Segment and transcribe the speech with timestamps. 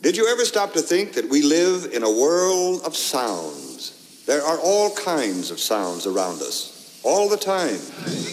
[0.00, 4.22] Did you ever stop to think that we live in a world of sounds?
[4.26, 7.80] There are all kinds of sounds around us, all the time,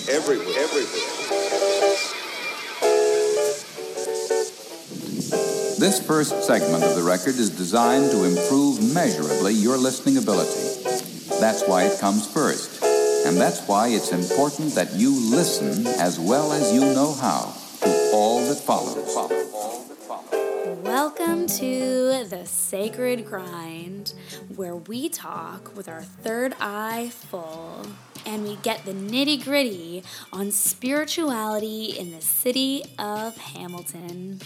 [0.08, 1.26] everywhere, everywhere.
[5.80, 10.84] This first segment of the record is designed to improve measurably your listening ability.
[11.40, 12.84] That's why it comes first.
[13.26, 18.12] And that's why it's important that you listen as well as you know how to
[18.14, 19.45] all that follows.
[20.98, 24.14] Welcome to the Sacred Grind,
[24.56, 27.86] where we talk with our third eye full
[28.26, 34.40] and we get the nitty gritty on spirituality in the city of Hamilton.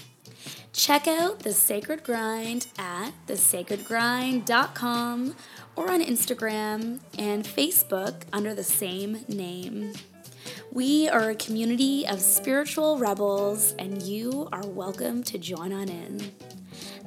[0.73, 5.35] Check out The Sacred Grind at thesacredgrind.com
[5.75, 9.93] or on Instagram and Facebook under the same name.
[10.71, 16.31] We are a community of spiritual rebels, and you are welcome to join on in.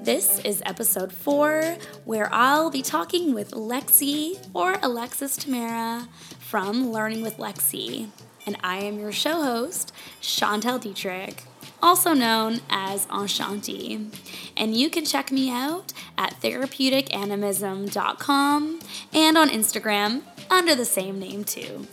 [0.03, 6.09] This is episode four, where I'll be talking with Lexi or Alexis Tamara
[6.41, 8.09] from Learning with Lexi.
[8.45, 11.45] And I am your show host, Chantel Dietrich,
[11.81, 14.11] also known as Enchanti.
[14.57, 18.81] And you can check me out at therapeuticanimism.com
[19.13, 21.87] and on Instagram under the same name, too.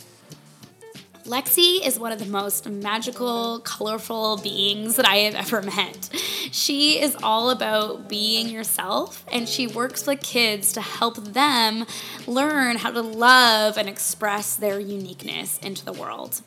[1.30, 6.10] Lexi is one of the most magical, colorful beings that I have ever met.
[6.52, 11.86] She is all about being yourself, and she works with kids to help them
[12.26, 16.42] learn how to love and express their uniqueness into the world.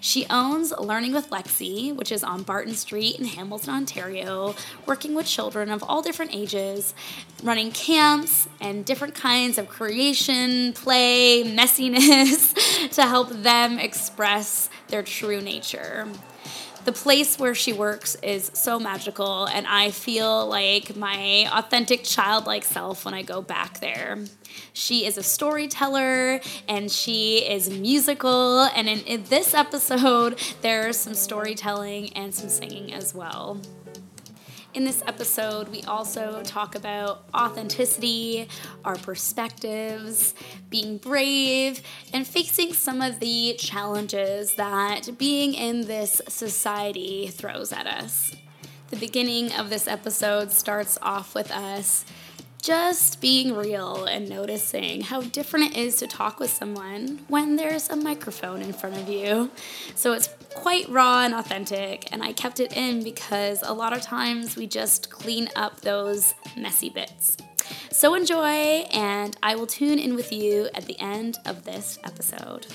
[0.00, 4.54] She owns Learning with Lexi, which is on Barton Street in Hamilton, Ontario,
[4.86, 6.94] working with children of all different ages,
[7.42, 15.40] running camps and different kinds of creation, play, messiness to help them express their true
[15.40, 16.08] nature
[16.84, 22.64] the place where she works is so magical, and I feel like my authentic childlike
[22.64, 24.18] self when I go back there.
[24.72, 31.14] She is a storyteller and she is musical, and in, in this episode, there's some
[31.14, 33.60] storytelling and some singing as well.
[34.72, 38.48] In this episode, we also talk about authenticity,
[38.84, 40.32] our perspectives,
[40.68, 41.82] being brave,
[42.12, 48.36] and facing some of the challenges that being in this society throws at us.
[48.90, 52.04] The beginning of this episode starts off with us
[52.60, 57.88] just being real and noticing how different it is to talk with someone when there's
[57.88, 59.50] a microphone in front of you.
[59.94, 64.02] So it's quite raw and authentic, and I kept it in because a lot of
[64.02, 67.36] times we just clean up those messy bits.
[67.90, 72.66] So enjoy, and I will tune in with you at the end of this episode.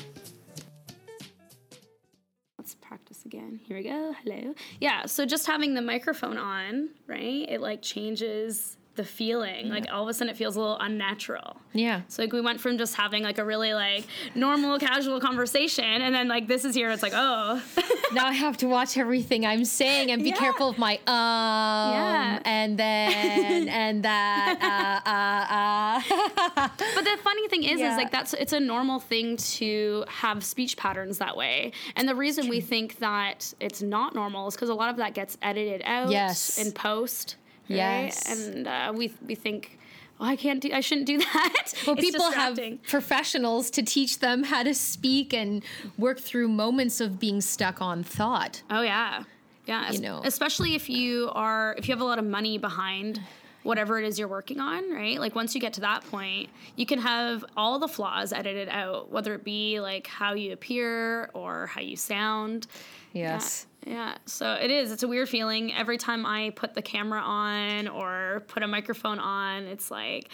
[2.58, 3.60] Let's practice again.
[3.64, 4.16] Here we go.
[4.24, 4.56] Hello.
[4.80, 7.46] Yeah, so just having the microphone on, right?
[7.48, 9.68] It like changes the feeling.
[9.68, 9.74] Yeah.
[9.74, 11.58] Like all of a sudden it feels a little unnatural.
[11.74, 12.02] Yeah.
[12.08, 16.16] So like we went from just having like a really like normal casual conversation and
[16.16, 17.62] then like this is here it's like, oh.
[18.14, 20.36] now I have to watch everything I'm saying and be yeah.
[20.36, 22.40] careful of my um yeah.
[22.46, 26.70] and then and that uh uh uh.
[26.96, 27.92] but the funny thing is yeah.
[27.92, 31.72] is like that's it's a normal thing to have speech patterns that way.
[31.96, 35.14] And the reason we think that it's not normal is because a lot of that
[35.14, 36.58] gets edited out yes.
[36.58, 37.36] in post
[37.70, 37.78] Right?
[37.78, 38.30] Yes.
[38.30, 39.80] And uh, we we think.
[40.18, 40.72] Oh, I can't do.
[40.72, 41.74] I shouldn't do that.
[41.86, 45.62] Well, people have professionals to teach them how to speak and
[45.98, 48.62] work through moments of being stuck on thought.
[48.70, 49.24] Oh yeah,
[49.66, 49.92] yeah.
[49.92, 53.20] You know, especially if you are if you have a lot of money behind
[53.66, 55.20] whatever it is you're working on, right?
[55.20, 59.12] Like once you get to that point, you can have all the flaws edited out,
[59.12, 62.68] whether it be like how you appear or how you sound.
[63.12, 63.66] Yes.
[63.68, 63.75] Yeah.
[63.86, 64.92] Yeah, so it is.
[64.92, 65.72] It's a weird feeling.
[65.72, 70.30] Every time I put the camera on or put a microphone on, it's like,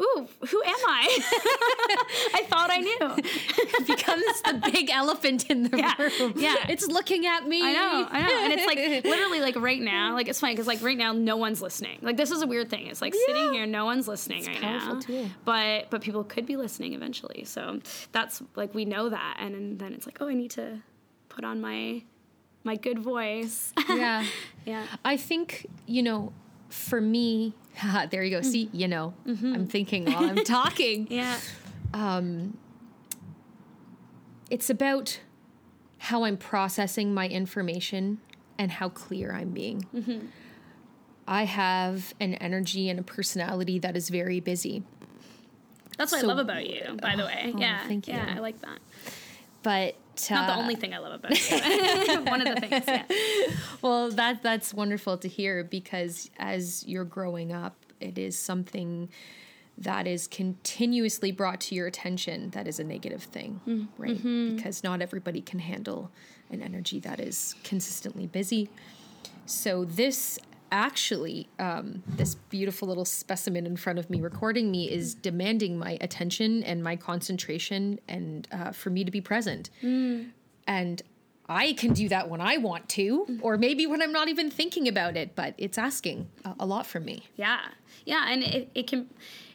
[0.00, 1.18] ooh, who am I?
[2.34, 2.96] I thought I knew.
[3.00, 6.34] it becomes the big elephant in the yeah, room.
[6.36, 6.56] Yeah.
[6.68, 7.62] It's looking at me.
[7.62, 8.40] I know, I know.
[8.42, 11.36] And it's like literally like right now, like it's funny because like right now, no
[11.36, 12.00] one's listening.
[12.02, 12.88] Like this is a weird thing.
[12.88, 13.20] It's like yeah.
[13.26, 14.98] sitting here, no one's listening it's right now.
[14.98, 15.30] Too.
[15.44, 17.44] But but people could be listening eventually.
[17.44, 17.78] So
[18.10, 19.36] that's like we know that.
[19.38, 20.82] And, and then it's like, oh, I need to
[21.28, 22.02] put on my
[22.66, 23.72] my good voice.
[23.88, 24.26] yeah.
[24.66, 24.84] yeah.
[25.04, 26.32] I think, you know,
[26.68, 27.54] for me,
[28.10, 28.42] there you go.
[28.42, 29.54] See, you know, mm-hmm.
[29.54, 31.06] I'm thinking while I'm talking.
[31.08, 31.38] yeah.
[31.94, 32.58] Um,
[34.50, 35.20] it's about
[35.98, 38.18] how I'm processing my information
[38.58, 39.86] and how clear I'm being.
[39.94, 40.26] Mm-hmm.
[41.26, 44.82] I have an energy and a personality that is very busy.
[45.98, 47.52] That's what so, I love about you, by the way.
[47.54, 47.86] Oh, yeah.
[47.86, 48.14] Thank you.
[48.14, 48.78] Yeah, I like that.
[49.62, 49.96] But
[50.30, 52.24] Not the uh, only thing I love about it.
[52.30, 52.84] One of the things.
[52.86, 53.04] Yeah.
[53.82, 59.08] well, that that's wonderful to hear because as you're growing up, it is something
[59.78, 63.60] that is continuously brought to your attention that is a negative thing,
[63.98, 64.22] right?
[64.56, 66.10] Because not everybody can handle
[66.50, 68.70] an energy that is consistently busy.
[69.44, 70.38] So this
[70.70, 75.98] actually, um, this beautiful little specimen in front of me recording me is demanding my
[76.00, 79.70] attention and my concentration, and uh, for me to be present.
[80.66, 81.02] And
[81.48, 84.88] I can do that when I want to, or maybe when I'm not even thinking
[84.88, 87.22] about it, but it's asking a, a lot from me.
[87.36, 87.60] Yeah.
[88.04, 88.24] Yeah.
[88.28, 89.08] And it, it can,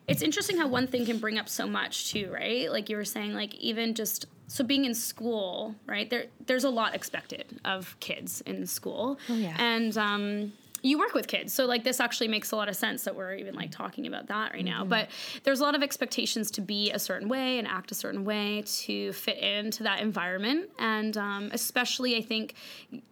[0.08, 2.72] it's interesting how one thing can bring up so much too, right?
[2.72, 6.10] Like you were saying, like even just, so being in school, right?
[6.10, 9.19] There, there's a lot expected of kids in school.
[9.28, 9.56] Oh, yeah.
[9.60, 13.04] And, um, you work with kids so like this actually makes a lot of sense
[13.04, 14.83] that we're even like talking about that right now.
[14.83, 15.10] But
[15.44, 18.63] there's a lot of expectations to be a certain way and act a certain way
[18.66, 20.69] to fit into that environment.
[20.80, 22.56] And um, especially i think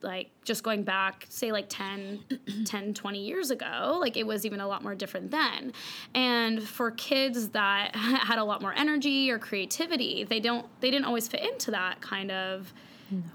[0.02, 2.20] like just going back say like 10
[2.66, 5.74] 10 20 years ago like it was even a lot more different then.
[6.14, 11.06] And for kids that had a lot more energy or creativity they don't they didn't
[11.06, 12.74] always fit into that kind of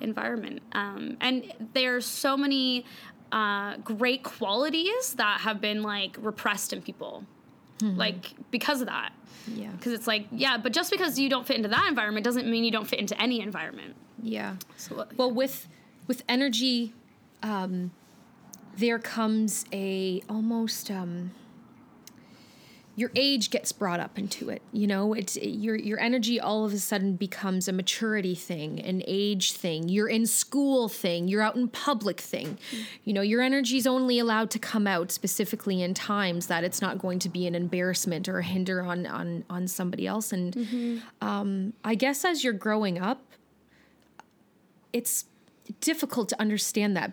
[0.00, 0.62] environment.
[0.72, 2.84] Um, and there's so many
[3.38, 7.24] uh, great qualities that have been like repressed in people
[8.04, 9.10] like because of that
[9.62, 9.72] Yeah.
[9.72, 12.64] because it's like yeah but just because you don't fit into that environment doesn't mean
[12.64, 14.56] you don't fit into any environment Yeah.
[14.76, 15.68] so Well, with
[16.06, 16.94] with energy,
[17.42, 17.90] um,
[18.76, 21.32] there comes a almost um,
[22.96, 24.62] your age gets brought up into it.
[24.72, 29.02] You know, it's your your energy all of a sudden becomes a maturity thing, an
[29.06, 29.88] age thing.
[29.88, 31.26] You're in school thing.
[31.26, 32.58] You're out in public thing.
[33.04, 36.98] You know, your energy's only allowed to come out specifically in times that it's not
[36.98, 40.32] going to be an embarrassment or a hinder on on on somebody else.
[40.32, 43.22] And um, I guess as you're growing up,
[44.92, 45.24] it's
[45.80, 47.12] difficult to understand that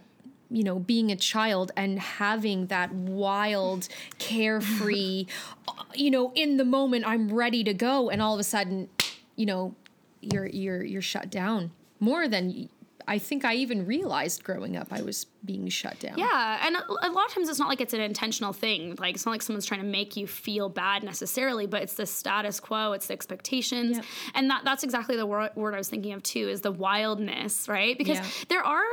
[0.52, 3.88] you know being a child and having that wild
[4.20, 5.26] carefree
[5.96, 8.90] you know in the moment i'm ready to go and all of a sudden
[9.36, 9.76] you know
[10.22, 12.68] you're you're you're shut down more than
[13.08, 17.10] i think i even realized growing up i was being shut down yeah and a,
[17.12, 19.66] lot of times it's not like it's an intentional thing like it's not like someone's
[19.66, 23.98] trying to make you feel bad necessarily but it's the status quo it's the expectations
[23.98, 24.06] Yep.
[24.36, 27.68] and that that's exactly the word, word i was thinking of too is the wildness
[27.68, 28.28] right because Yeah.
[28.50, 28.84] there are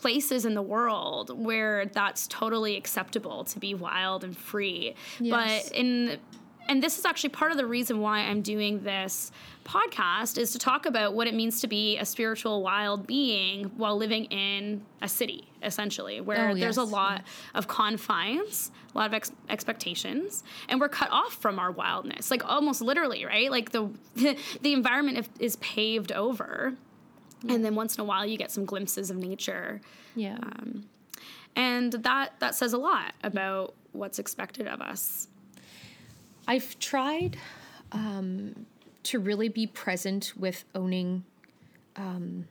[0.00, 5.68] places in the world where that's totally acceptable to be wild and free Yes.
[5.68, 6.18] but in
[6.70, 9.32] and this is actually part of the reason why I'm doing this
[9.64, 13.96] podcast is to talk about what it means to be a spiritual wild being while
[13.96, 16.90] living in a city, essentially, where Oh, there's a yes.
[16.92, 17.22] lot
[17.54, 22.44] of confines, a lot of ex- expectations, and we're cut off from our wildness, like
[22.44, 23.50] almost literally, right?
[23.50, 23.88] Like the
[24.60, 26.74] the environment is paved over,
[27.46, 29.80] and then once in a while you get some glimpses of nature.
[30.16, 30.38] Yeah.
[31.54, 35.28] And that that says a lot about what's expected of us.
[36.46, 37.36] I've tried
[37.92, 38.66] um,
[39.04, 41.24] to really be present with owning
[41.96, 42.46] um,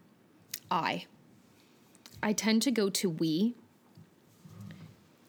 [0.69, 1.05] I.
[2.21, 3.55] I tend to go to we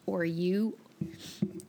[0.07, 0.77] or you,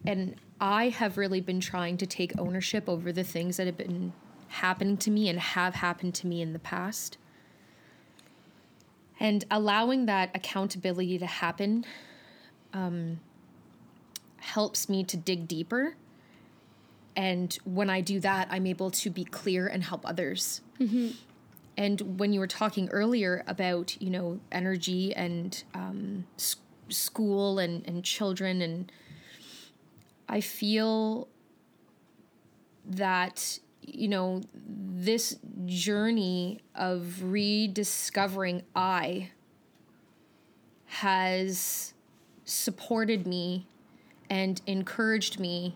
[0.05, 4.13] and I have really been trying to take ownership over the things that have been
[4.47, 7.18] happening to me and have happened to me in the past.
[9.19, 11.85] And allowing that accountability to happen
[12.73, 13.19] um,
[14.37, 15.95] helps me to dig deeper
[17.19, 20.61] and when I do that, I'm able to be clear and help others.
[21.75, 26.25] And when you were talking earlier about, you know, energy and um,
[26.87, 28.89] school and, and children, and
[30.29, 31.27] I feel
[32.85, 33.59] that,
[33.93, 39.31] you know, this journey of rediscovering I
[40.85, 41.93] has
[42.45, 43.67] supported me
[44.29, 45.75] and encouraged me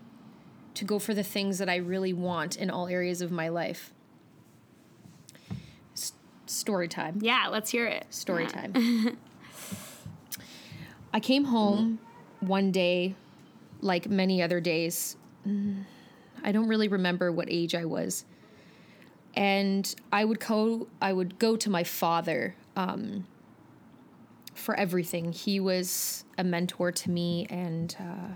[0.74, 3.92] to go for the things that I really want in all areas of my life.
[5.94, 6.12] S-
[6.46, 7.18] story time.
[7.22, 8.48] yeah let's hear it Story Yeah.
[8.48, 9.18] time.
[11.12, 12.00] I came home
[12.40, 13.14] one day,
[13.80, 15.16] like many other days.
[16.44, 18.24] I don't really remember what age I was.
[19.34, 23.26] And I would go I would go to my father um,
[24.54, 25.32] for everything.
[25.32, 28.34] He was a mentor to me and uh,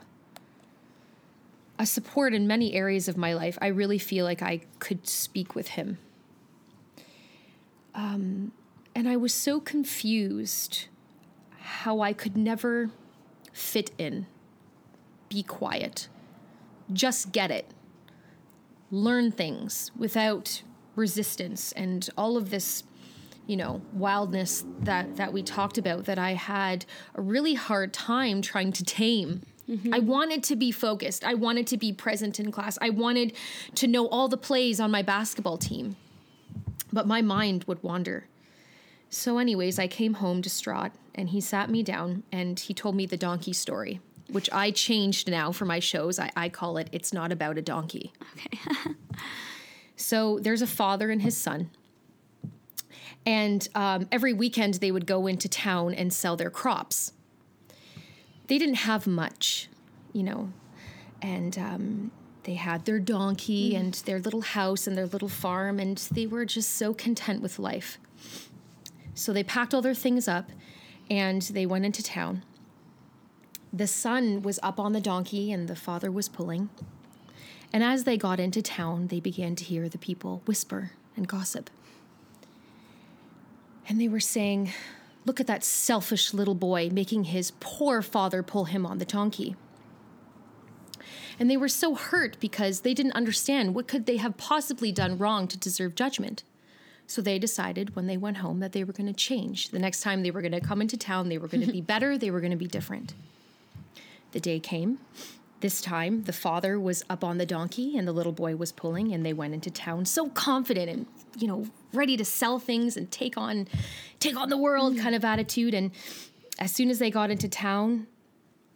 [1.79, 3.57] a support in many areas of my life.
[3.61, 5.99] I really feel like I could speak with him.
[7.95, 8.53] Um,
[8.95, 10.87] and I was so confused
[11.61, 12.91] how I could never
[13.53, 14.27] fit in,
[15.29, 16.09] be quiet,
[16.93, 17.67] just get it,
[18.91, 20.63] learn things without
[20.97, 22.85] resistance and all of this,
[23.47, 28.43] you know, wildness that that we talked about that I had a really hard time
[28.43, 29.43] trying to tame.
[29.69, 29.93] Mm-hmm.
[29.93, 31.25] I wanted to be focused.
[31.25, 32.79] I wanted to be present in class.
[32.81, 33.35] I wanted
[33.75, 35.97] to know all the plays on my basketball team.
[36.91, 38.27] But my mind would wander.
[39.11, 43.07] So, anyways, I came home distraught and he sat me down and he told me
[43.07, 44.01] the donkey story,
[44.31, 46.19] which I changed now for my shows.
[46.19, 48.13] I, I call it It's Not About a Donkey.
[48.37, 48.59] Okay.
[50.01, 51.71] So, there's a father and his son.
[53.27, 57.13] And um, every weekend they would go into town and sell their crops.
[58.47, 59.69] They didn't have much,
[60.13, 60.53] you know,
[61.21, 62.11] and um,
[62.45, 66.45] they had their donkey and their little house and their little farm, and they were
[66.45, 67.99] just so content with life.
[69.15, 70.49] So they packed all their things up
[71.11, 72.45] and they went into town.
[73.73, 76.71] The son was up on the donkey and the father was pulling.
[77.73, 81.69] And as they got into town, they began to hear the people whisper and gossip.
[83.89, 84.73] And they were saying,
[85.27, 89.57] Look at that selfish little boy making his poor father pull him on the donkey.
[91.39, 95.19] And they were so hurt because they didn't understand what could they have possibly done
[95.19, 96.45] wrong to deserve judgment.
[97.07, 99.69] So they decided when they went home that they were going to change.
[99.69, 101.81] The next time they were going to come into town, they were going to be
[101.93, 103.15] better, they were going to be different.
[104.33, 104.99] The day came.
[105.61, 109.13] This time, the father was up on the donkey and the little boy was pulling,
[109.13, 111.07] and they went into town so confident and,
[111.37, 113.67] you know, ready to sell things and take on
[114.21, 115.75] take on the world kind of attitude.
[115.75, 115.91] And
[116.59, 118.07] as soon as they got into town,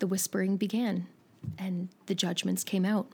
[0.01, 1.07] the whispering began
[1.59, 3.07] and the judgments came out.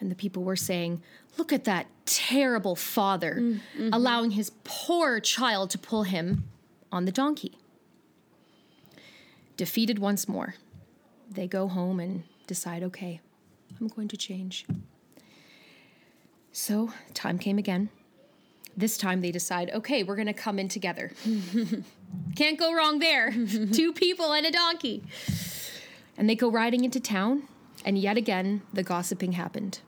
[0.00, 1.02] And the people were saying,
[1.36, 3.88] Look at that terrible father mm-hmm.
[3.92, 6.44] allowing his poor child to pull him
[6.92, 7.58] on the donkey.
[9.56, 10.54] Defeated once more,
[11.30, 13.20] they go home and decide, okay,
[13.80, 14.66] I'm going to change.
[16.52, 17.88] So, time came again.
[18.76, 21.12] This time they decide, okay, we're going to come in together.
[22.36, 23.30] Can't go wrong there.
[23.72, 25.02] Two people and a donkey.
[26.16, 27.44] And they go riding into town,
[27.84, 29.80] and yet again, the gossiping happened.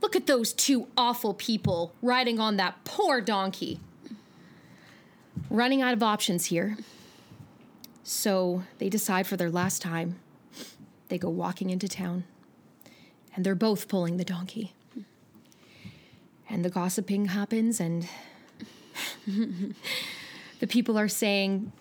[0.00, 3.80] Look at those two awful people riding on that poor donkey.
[5.50, 6.76] Running out of options here.
[8.08, 10.20] So they decide for their last time.
[11.08, 12.22] They go walking into town,
[13.34, 14.74] and they're both pulling the donkey.
[16.48, 18.08] And the gossiping happens, and
[19.26, 21.72] the people are saying,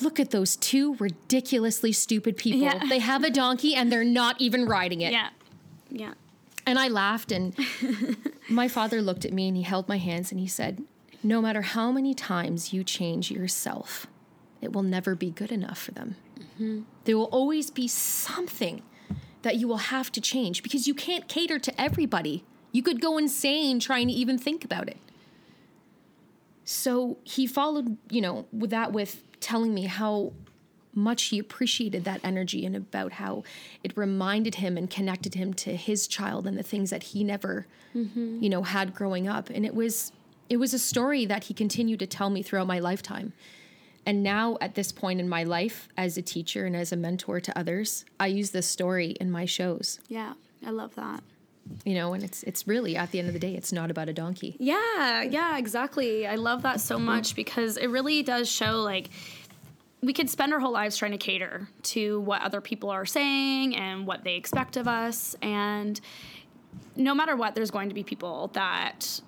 [0.00, 2.62] Look at those two ridiculously stupid people.
[2.62, 2.86] Yeah.
[2.88, 5.12] They have a donkey and they're not even riding it.
[5.12, 5.28] Yeah.
[5.90, 6.14] Yeah.
[6.66, 7.54] And I laughed, and
[8.48, 10.82] my father looked at me and he held my hands and he said,
[11.22, 14.06] No matter how many times you change yourself,
[14.62, 16.16] it will never be good enough for them.
[16.38, 16.82] Mm-hmm.
[17.04, 18.82] There will always be something
[19.42, 22.44] that you will have to change because you can't cater to everybody.
[22.70, 24.98] You could go insane trying to even think about it.
[26.64, 30.32] So he followed, you know, with that with telling me how
[30.94, 33.42] much he appreciated that energy and about how
[33.82, 37.66] it reminded him and connected him to his child and the things that he never
[37.94, 38.42] mm-hmm.
[38.42, 40.12] you know had growing up and it was
[40.50, 43.32] it was a story that he continued to tell me throughout my lifetime
[44.06, 47.40] and now at this point in my life as a teacher and as a mentor
[47.40, 50.34] to others i use this story in my shows Yeah.
[50.64, 51.22] I love that.
[51.84, 54.08] you know and it's it's really at the end of the day it's not about
[54.08, 56.26] a donkey Yeah, yeah, exactly.
[56.26, 59.10] I love that so much because it really does show like
[60.02, 63.76] we could spend our whole lives trying to cater to what other people are saying
[63.76, 66.00] and what they expect of us and
[66.96, 69.20] no matter what there's going to be people that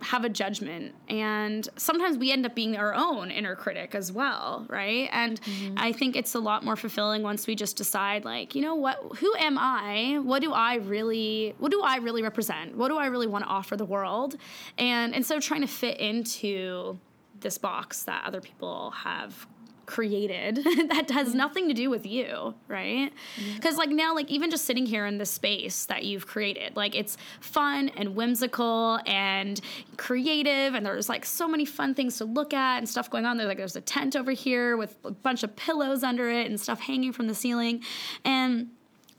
[0.00, 0.94] have a judgment.
[1.08, 5.08] And sometimes we end up being our own inner critic as well right?
[5.12, 5.74] And mm-hmm.
[5.76, 8.98] i think it's a lot more fulfilling once we just decide like you know what
[9.18, 10.18] who am i?
[10.22, 12.76] What do i really what do i really represent?
[12.76, 14.36] What do i really want to offer the world?
[14.76, 16.98] And instead of trying to fit into
[17.40, 19.46] this box that other people have
[19.88, 20.56] created
[20.90, 21.38] that has mm-hmm.
[21.38, 23.10] nothing to do with you, right?
[23.40, 23.54] Mm-hmm.
[23.56, 26.94] Because like now, like even just sitting here in this space that you've created, like
[26.94, 29.60] it's fun and whimsical and
[29.96, 33.38] creative, and there's like so many fun things to look at and stuff going on.
[33.38, 36.60] There's like there's a tent over here with a bunch of pillows under it and
[36.60, 37.82] stuff hanging from the ceiling,
[38.24, 38.68] and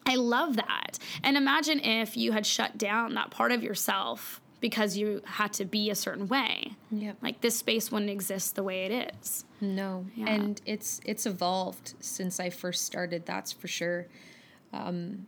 [0.05, 0.99] I love that.
[1.23, 5.65] And imagine if you had shut down that part of yourself because you had to
[5.65, 6.73] be a certain way.
[6.91, 7.17] Yep.
[7.21, 9.45] Like this space wouldn't exist the way it is.
[9.61, 10.27] No, Yeah.
[10.29, 13.25] and it's it's evolved since I first started.
[13.25, 14.07] That's for sure.
[14.73, 15.27] Um,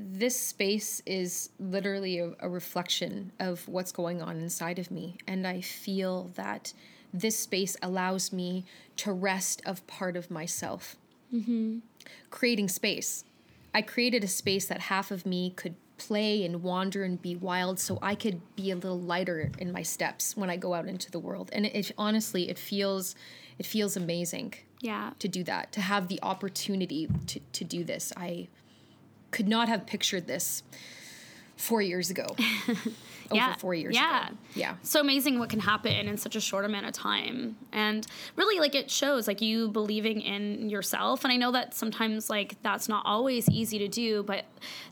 [0.00, 5.46] this space is literally a, a reflection of what's going on inside of me, and
[5.46, 6.72] I feel that
[7.12, 8.64] this space allows me
[8.98, 10.96] to rest of part of myself.
[12.30, 13.24] Creating space,
[13.74, 17.78] I created a space that half of me could play and wander and be wild
[17.78, 21.10] so I could be a little lighter in my steps when I go out into
[21.10, 21.50] the world.
[21.52, 23.14] And it, it honestly it feels
[23.58, 25.10] it feels amazing Yeah.
[25.18, 28.12] to do that, to have the opportunity to, to do this.
[28.16, 28.48] I
[29.32, 30.62] could not have pictured this
[31.58, 32.26] four years ago.
[33.30, 33.56] Over yeah.
[33.56, 34.28] four years yeah.
[34.28, 34.36] ago.
[34.54, 34.76] Yeah.
[34.82, 37.58] So amazing what can happen in such a short amount of time.
[37.72, 41.24] And really like it shows like you believing in yourself.
[41.24, 44.46] And I know that sometimes like that's not always easy to do, but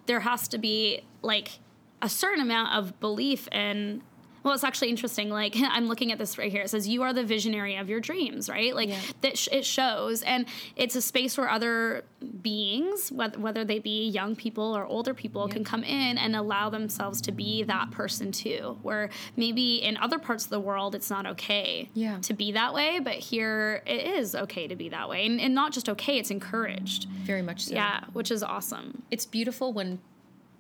[0.04, 1.61] there has to be like
[2.02, 4.02] a certain amount of belief in
[4.47, 5.29] well, it's actually interesting.
[5.29, 6.62] Like I'm looking at this right here.
[6.62, 8.75] It says you are the visionary of your dreams, right?
[8.75, 9.00] Like Yeah.
[9.23, 12.05] that sh- it shows, and it's a space where other
[12.43, 16.71] beings, whether, whether they be young people or older people, can come in and allow
[16.71, 18.79] themselves to be that person too.
[18.83, 22.19] Where maybe in other parts of the world it's not okay Yeah.
[22.21, 25.55] to be that way, but here it is okay to be that way, and, and
[25.57, 27.09] not just okay, it's encouraged.
[27.25, 27.75] Very much so.
[27.75, 29.03] Yeah, which is awesome.
[29.11, 29.99] It's beautiful when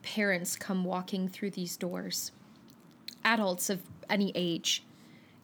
[0.02, 2.32] parents come walking through these doors,
[3.26, 4.82] adults of any age,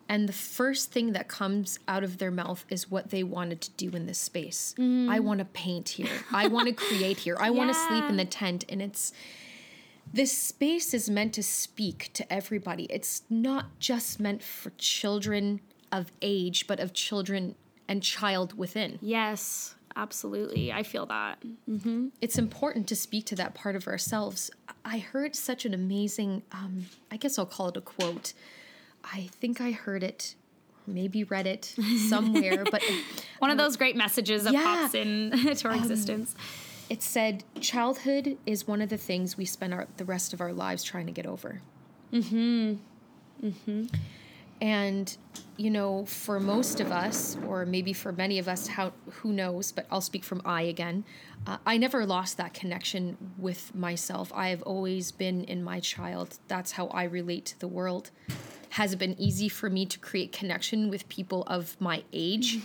[0.08, 3.70] and the first thing that comes out of their mouth is what they wanted to
[3.72, 4.74] do in this space.
[4.76, 5.24] I mm-hmm.
[5.24, 6.08] want to paint here.
[6.32, 7.36] I want to create here.
[7.40, 8.64] I want to sleep in the tent.
[8.68, 9.12] And it's
[10.12, 12.84] this space is meant to speak to everybody.
[12.90, 15.60] It's not just meant for children
[15.90, 17.54] of age, but of children
[17.88, 18.98] and child within.
[19.00, 20.72] Yes, absolutely.
[20.72, 21.42] I feel that.
[22.20, 24.50] it's important to speak to that part of ourselves.
[24.84, 28.32] I heard such an amazing, um, I guess I'll call it a quote.
[29.04, 30.34] I think I heard it,
[30.86, 31.74] maybe read it
[32.08, 32.82] somewhere, but
[33.38, 34.62] One of those great messages that Yeah.
[34.64, 36.34] pops into our existence.
[36.90, 40.52] it said, "Childhood is one of the things we spend our, the rest of our
[40.52, 41.60] lives trying to get over."
[42.12, 42.74] Mm-hmm.
[43.46, 43.86] Mm-hmm.
[44.62, 45.14] And
[45.56, 49.72] you know, for most of us, or maybe for many of us, how who knows?
[49.72, 51.04] But I'll speak from I again.
[51.46, 54.32] Uh, I never lost that connection with myself.
[54.34, 56.38] I have always been in my child.
[56.46, 58.12] That's how I relate to the world.
[58.70, 62.60] Has it been easy for me to create connection with people of my age?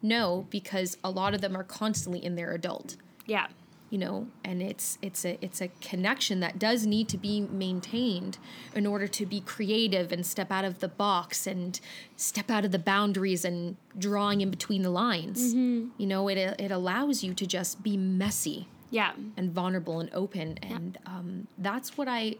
[0.00, 3.46] No, because a lot of them are constantly in their adult Yeah.
[3.92, 8.38] You know and it's it's a it's a connection that does need to be maintained
[8.74, 11.78] in order to be creative and step out of the box and
[12.16, 15.52] step out of the boundaries and drawing in between the lines.
[15.54, 19.12] You know it it allows you to just be messy Yeah.
[19.36, 20.58] and vulnerable and open.
[20.62, 22.36] And um, that's what i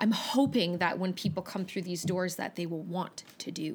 [0.00, 3.70] i'm hoping that when people come through these doors that they will want to do.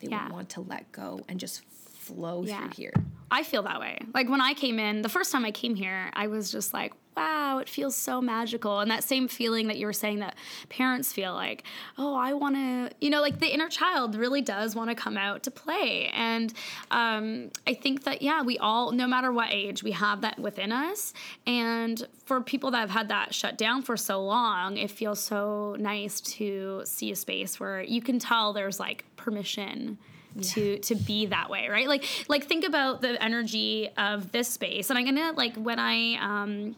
[0.00, 0.26] They Yeah.
[0.28, 1.56] will want to let go and just
[2.04, 2.58] flow Yeah.
[2.60, 2.92] through here
[3.30, 3.98] I feel that way.
[4.14, 6.92] Like when I came in, the first time I came here, I was just like,
[7.16, 8.78] wow, it feels so magical.
[8.78, 10.36] And that same feeling that you were saying that
[10.68, 11.64] parents feel like,
[11.98, 15.16] oh, I want to, you know, like the inner child really does want to come
[15.16, 16.12] out to play.
[16.14, 16.52] And
[16.92, 20.70] um, I think that, yeah, we all, no matter what age, we have that within
[20.70, 21.12] us.
[21.44, 25.74] And for people that have had that shut down for so long, it feels so
[25.78, 29.98] nice to see a space where you can tell there's like permission
[30.42, 31.88] to to be that way right?
[31.88, 34.90] Like like think about the energy of this space.
[34.90, 36.76] And i'm gonna like when i um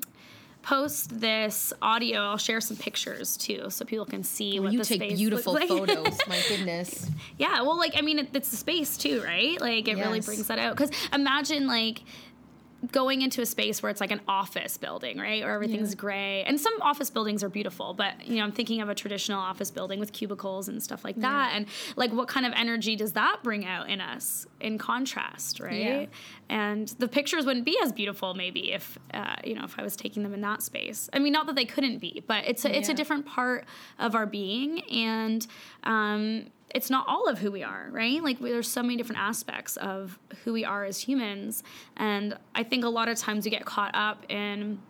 [0.63, 4.85] post this audio i'll share some pictures too so people can see what you the
[4.85, 5.69] take space beautiful like.
[5.69, 7.09] photos my goodness.
[7.39, 9.61] Yeah well like i mean it, it's the space too right?
[9.61, 10.77] Like it really brings that out.
[10.77, 12.03] Because imagine like
[12.93, 15.43] going into a space where it's like an office building, right?
[15.43, 15.97] Or everything's Yeah.
[16.01, 16.45] gray.
[16.45, 19.71] And some office buildings are beautiful, but you know, I'm thinking of a traditional office
[19.71, 21.53] building with cubicles and stuff like that.
[21.55, 25.73] And like what kind of energy does that bring out in us in contrast, right?
[25.79, 26.07] Yeah.
[26.49, 29.97] And the pictures wouldn't be as beautiful maybe if uh, you know, if I was
[29.97, 31.09] taking them in that space.
[31.13, 33.65] I mean, not that they couldn't be, but it's a, it's a different part
[33.99, 35.47] of our being and
[35.85, 38.23] um it's not all of who we are, right?
[38.23, 41.63] Like we, there's so many different aspects of who we are as humans,
[41.97, 44.81] and I think a lot of times we get caught up in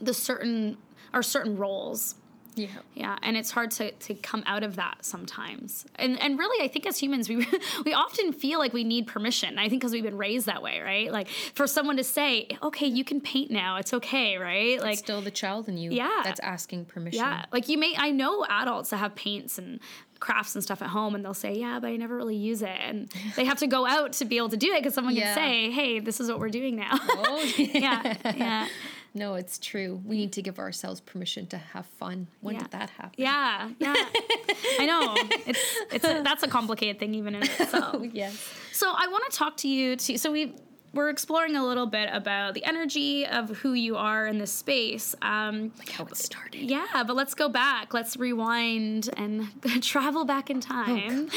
[0.00, 0.76] the certain
[1.12, 2.16] or certain roles.
[2.56, 5.84] Yeah Yeah, and it's hard to, to come out of that sometimes.
[5.96, 7.36] And and really, I think as humans, we
[7.84, 9.58] we often feel like we need permission.
[9.58, 11.12] I think because we've been raised that way, right?
[11.12, 13.76] Like for someone to say, "Okay, you can paint now.
[13.76, 14.80] It's okay," right?
[14.80, 16.22] Like still the child in you Yeah.
[16.24, 17.20] that's asking permission.
[17.20, 19.78] yeah, like you may I know adults that have paints and
[20.18, 22.68] crafts and stuff at home and they'll say, "Yeah, but I never really use it."
[22.80, 25.34] And they have to go out to be able to do it cuz someone Yeah.
[25.34, 28.16] can say, "Hey, this is what we're doing now." Oh, yeah.
[28.34, 28.68] Yeah.
[29.16, 30.00] No, it's true.
[30.04, 32.28] We need to give ourselves permission to have fun.
[32.42, 32.62] When Yeah.
[32.62, 33.14] did that happen?
[33.16, 33.70] Yeah.
[33.78, 33.94] Yeah.
[34.78, 35.14] I know.
[35.46, 35.60] It's
[35.92, 38.02] it's a, that's a complicated thing even in itself.
[38.12, 38.34] Yes.
[38.72, 40.18] So I want to talk to you too.
[40.18, 40.54] So we
[40.94, 45.14] we're exploring a little bit about the energy of who you are in this space.
[45.20, 46.62] Um, How it started.
[46.70, 47.92] yeah, but let's go back.
[47.92, 49.46] Let's rewind and
[49.82, 51.28] travel back in time.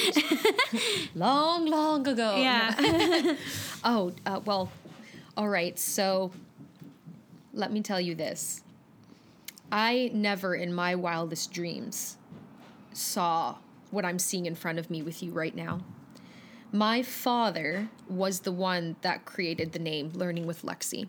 [1.15, 2.35] Long, long ago.
[2.37, 3.35] yeah.
[3.83, 4.71] Oh, uh, well,
[5.35, 5.77] all right.
[5.77, 6.31] So
[7.53, 8.63] let me tell you this.
[9.71, 12.17] I never in my wildest dreams
[12.93, 13.57] saw
[13.91, 15.81] what I'm seeing in front of me with you right now.
[16.71, 21.07] My father was the one that created the name Learning with Lexi.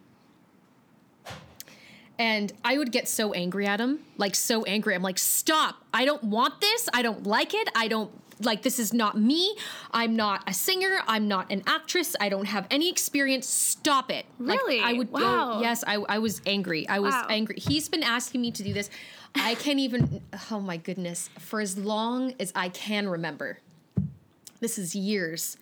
[2.19, 4.95] And I would get so angry at him, like so angry.
[4.95, 5.85] I'm like, stop.
[5.93, 6.89] I don't want this.
[6.93, 7.69] I don't like it.
[7.75, 9.57] I don't like this is not me.
[9.93, 11.01] I'm not a singer.
[11.07, 12.17] I'm not an actress.
[12.21, 13.47] I don't have any experience.
[13.47, 14.27] Stop it.
[14.39, 14.81] Like, Really?
[14.81, 15.55] I would Wow.
[15.55, 16.89] go, yes, I, I was angry.
[16.89, 17.27] I was Wow.
[17.29, 17.57] angry.
[17.59, 18.91] He's been asking me to do this.
[19.35, 23.59] I can't even, oh my goodness, for as long as I can remember.
[24.61, 25.57] This is years.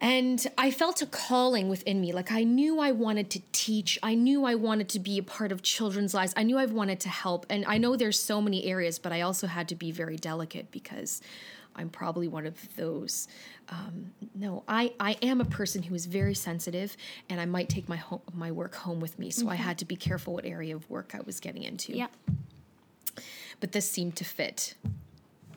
[0.00, 2.12] And I felt a calling within me.
[2.12, 3.98] Like I knew I wanted to teach.
[4.02, 6.34] I knew I wanted to be a part of children's lives.
[6.36, 7.46] I knew I wanted to help.
[7.48, 10.70] And I know there's so many areas, but I also had to be very delicate
[10.70, 11.22] because
[11.76, 13.28] I'm probably one of those.
[13.68, 16.96] Um, no, I, I am a person who is very sensitive,
[17.28, 19.30] and I might take my home, my work home with me.
[19.30, 21.92] So I had to be careful what area of work I was getting into.
[21.92, 22.06] Yeah.
[23.60, 24.74] But this seemed to fit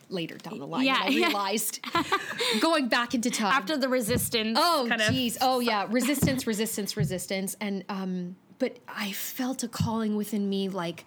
[0.10, 0.86] later down the line.
[0.86, 1.86] Yeah, I realized
[2.62, 4.58] going back into time After the resistance.
[4.60, 5.38] Oh, kind jeez.
[5.42, 5.88] Oh, yeah.
[5.90, 7.56] Resistance, resistance, resistance.
[7.60, 11.06] And, um, but I felt a calling within me like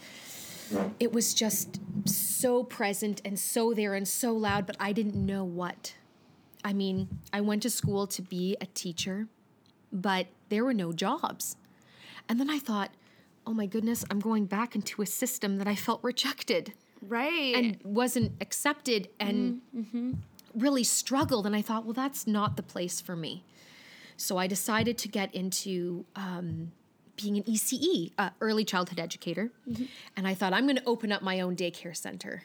[0.99, 5.45] it was just so present and so there and so loud, but I didn't know
[5.45, 5.95] what.
[6.65, 9.27] I mean, I went to school to be a teacher,
[9.93, 11.57] but there were no jobs.
[12.29, 12.93] And then I thought,
[13.47, 16.73] oh my goodness, I'm going back into a system that I felt rejected
[17.07, 17.55] Right.
[17.55, 19.61] and wasn't accepted and
[20.55, 21.47] really struggled.
[21.47, 23.45] And I thought, well, that's not the place for me.
[24.17, 26.73] So I decided to get into um,
[27.17, 29.51] being an ECE, uh, early childhood educator.
[30.17, 32.45] And I thought, I'm going to open up my own daycare center.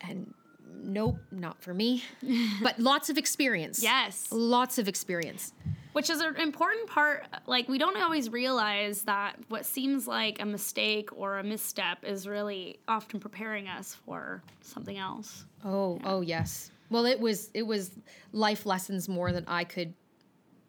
[0.00, 0.34] And
[0.82, 2.04] nope, not for me.
[2.62, 3.82] but lots of experience.
[3.82, 4.28] Yes.
[4.30, 5.52] Lots of experience.
[5.92, 7.26] Which is an important part.
[7.46, 12.26] Like, we don't always realize that what seems like a mistake or a misstep is
[12.26, 15.44] really often preparing us for something else.
[15.64, 16.70] Oh, oh yes.
[16.90, 17.90] Well, it was it was
[18.32, 19.94] life lessons more than I could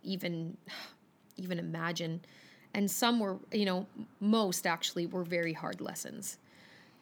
[0.03, 0.57] even
[1.37, 2.21] even imagine.
[2.73, 3.87] And some were, you know,
[4.19, 6.37] most actually were very hard lessons.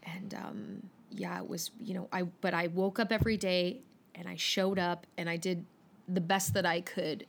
[0.04, 3.82] And um yeah, it was, you know, I but I woke up every day
[4.16, 5.66] and I showed up and I did
[6.08, 7.26] the best that I could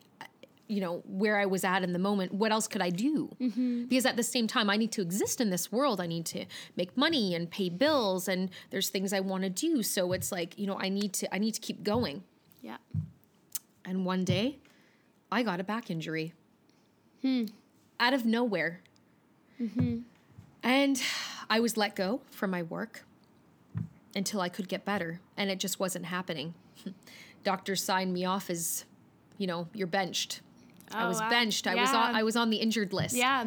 [0.68, 2.32] you know where I was at in the moment.
[2.32, 3.34] What else could I do?
[3.88, 6.00] Because at the same time, I need to exist in this world.
[6.00, 6.44] I need to
[6.76, 9.82] make money and pay bills, and there's things I want to do.
[9.82, 12.22] So it's like you know, I need to I need to keep going.
[12.62, 12.76] Yeah.
[13.84, 14.58] And one day,
[15.32, 16.34] I got a back injury.
[17.22, 17.46] hmm.
[17.98, 18.80] Out of nowhere.
[19.60, 19.98] mm-hmm.
[20.62, 21.02] And
[21.50, 23.04] I was let go from my work
[24.14, 26.54] until I could get better, and it just wasn't happening.
[27.44, 28.84] Doctors signed me off as,
[29.38, 30.40] you know, you're benched.
[30.92, 31.30] I Oh, was wow.
[31.30, 31.66] benched.
[31.66, 33.14] I was on I was on the injured list.
[33.16, 33.44] Yeah.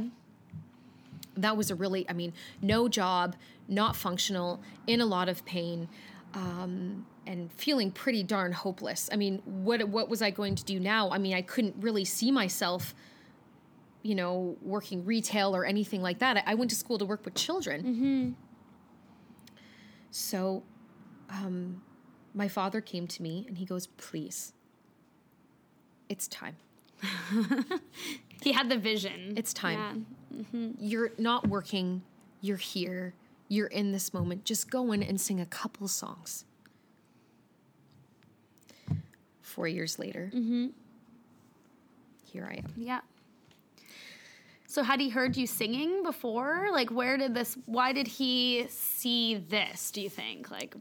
[1.37, 3.35] That was a really I mean, no job,
[3.67, 5.87] not functional, in a lot of pain.
[6.33, 9.09] Um, and feeling pretty darn hopeless.
[9.11, 11.09] I mean, what what was I going to do now?
[11.11, 12.95] I mean, I couldn't really see myself,
[14.01, 16.37] you know, working retail or anything like that.
[16.37, 18.35] I, I went to school to work with children.
[20.09, 20.63] So,
[21.29, 21.81] um,
[22.33, 24.53] my father came to me and he goes, "Please,
[26.09, 26.55] it's time.
[28.41, 29.33] He had the vision.
[29.37, 30.07] It's time.
[30.31, 30.41] Yeah.
[30.41, 30.71] Mm-hmm.
[30.79, 32.01] You're not working.
[32.41, 33.13] You're here.
[33.47, 34.45] You're in this moment.
[34.45, 36.45] Just go in and sing a couple songs."
[39.41, 40.67] Four years later, mm-hmm.
[42.23, 42.73] here I am.
[42.77, 43.01] Yeah.
[44.65, 46.69] So had he heard you singing before?
[46.71, 50.49] Like where did this why did he see this, do you think?
[50.49, 50.73] Like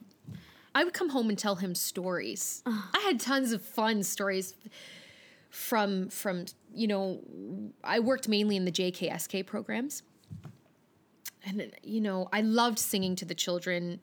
[0.77, 2.63] I would come home and tell him stories.
[2.67, 4.55] I had tons of fun stories
[5.51, 7.21] from from you know
[7.85, 10.03] I worked mainly in the JKSK programs.
[11.45, 14.01] And you know, I loved singing to the children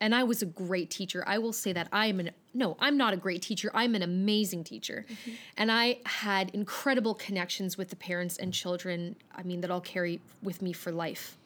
[0.00, 1.24] and I was a great teacher.
[1.26, 3.70] I will say that I am an no, I'm not a great teacher.
[3.74, 5.06] I'm an amazing teacher.
[5.08, 5.30] Mm-hmm.
[5.56, 10.20] And I had incredible connections with the parents and children, I mean that I'll carry
[10.42, 11.36] with me for life.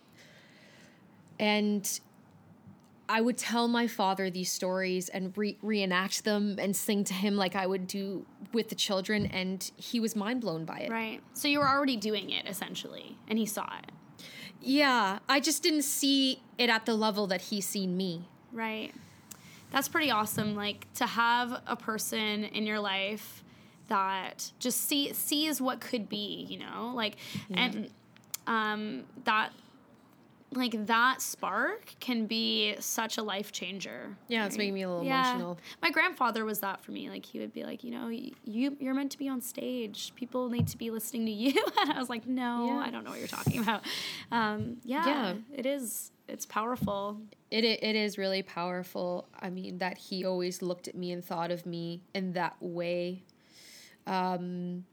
[1.38, 1.88] And
[3.08, 7.36] I would tell my father these stories and re- reenact them and sing to him
[7.36, 10.90] like I would do with the children, and he was mind blown by it.
[10.90, 11.20] right.
[11.34, 13.90] So you were already doing it essentially and he saw it.
[14.60, 18.28] Yeah, I just didn't see it at the level that he seen me.
[18.52, 18.92] Right.
[19.70, 20.56] That's pretty awesome.
[20.56, 23.44] Like to have a person in your life
[23.88, 27.16] that just see sees what could be, you know, like
[27.54, 27.90] and
[28.46, 29.52] um, that
[30.54, 34.16] like that spark can be such a life changer.
[34.28, 35.30] Yeah, it's making me a little Yeah.
[35.32, 35.58] emotional.
[35.82, 37.10] My grandfather was that for me.
[37.10, 40.12] Like he would be like, you know, you you're meant to be on stage.
[40.16, 41.52] People need to be listening to you.
[41.82, 42.78] And I was like, no, Yeah.
[42.78, 43.82] I don't know what you're talking about.
[44.32, 45.34] Um, yeah, Yeah.
[45.54, 46.12] it is.
[46.28, 47.20] It's powerful.
[47.50, 49.26] It, it is really powerful.
[49.40, 53.22] I mean, that he always looked at me and thought of me in that way.
[54.06, 54.84] Um,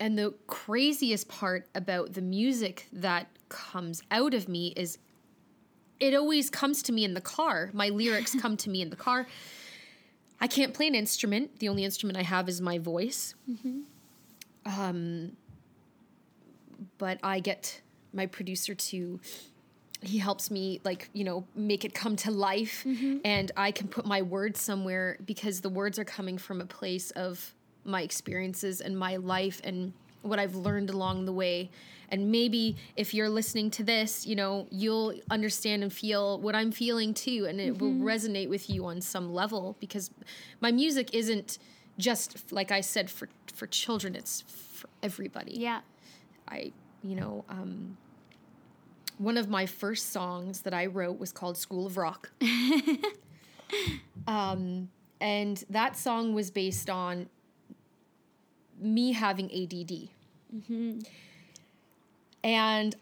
[0.00, 4.98] and the craziest part about the music that comes out of me is
[5.98, 7.70] it always comes to me in the car.
[7.72, 9.26] My lyrics come to me in the car.
[10.40, 11.58] I can't play an instrument.
[11.58, 13.34] The only instrument I have is my voice.
[14.64, 15.32] Um,
[16.98, 17.80] but I get
[18.12, 19.20] my producer to
[20.00, 22.84] he helps me like you know make it come to life
[23.24, 27.10] and i can put my words somewhere because the words are coming from a place
[27.12, 27.52] of
[27.88, 31.70] my experiences and my life and what i've learned along the way
[32.10, 36.70] and maybe if you're listening to this you know you'll understand and feel what i'm
[36.72, 40.10] feeling too and it will resonate with you on some level because
[40.60, 41.58] my music isn't
[41.98, 45.80] just like i said for for children it's for everybody Yeah.
[46.50, 46.72] I,
[47.02, 47.98] you know, um,
[49.18, 52.30] one of my first songs that I wrote was called School of Rock.
[54.26, 54.88] um,
[55.20, 57.28] and that song was based on
[58.80, 60.08] me having ADD.
[62.44, 62.96] And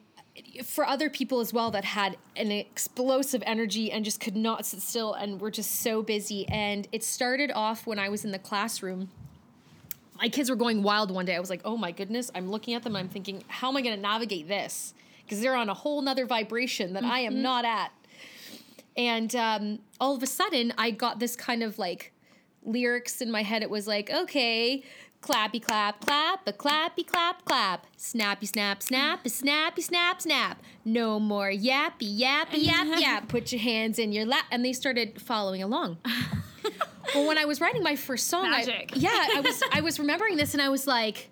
[0.65, 4.83] for other people as well that had an explosive energy and just could not sit
[4.83, 6.47] still and were just so busy.
[6.49, 9.09] And it started off when I was in the classroom
[10.19, 11.37] my kids were going wild one day.
[11.37, 12.31] I was like, oh my goodness.
[12.35, 14.95] I'm looking at them and I'm thinking, how am I going to navigate this?
[15.25, 17.93] Because they're on a whole nother vibration that I am not at.
[18.97, 22.13] And um, all of a sudden, I got this kind of like
[22.65, 23.63] lyrics in my head.
[23.63, 24.83] It was like, okay,
[25.27, 30.63] clappy clap clap, a clappy clap clap, snappy snap snap, a snappy snap snap.
[30.85, 33.29] No more yappy yappy yap yap.
[33.29, 34.45] Put your hands in your lap.
[34.53, 35.99] And they started following along.
[37.15, 40.37] well, when I was writing my first song, I- yeah, I was I was remembering
[40.37, 41.29] this and I was like,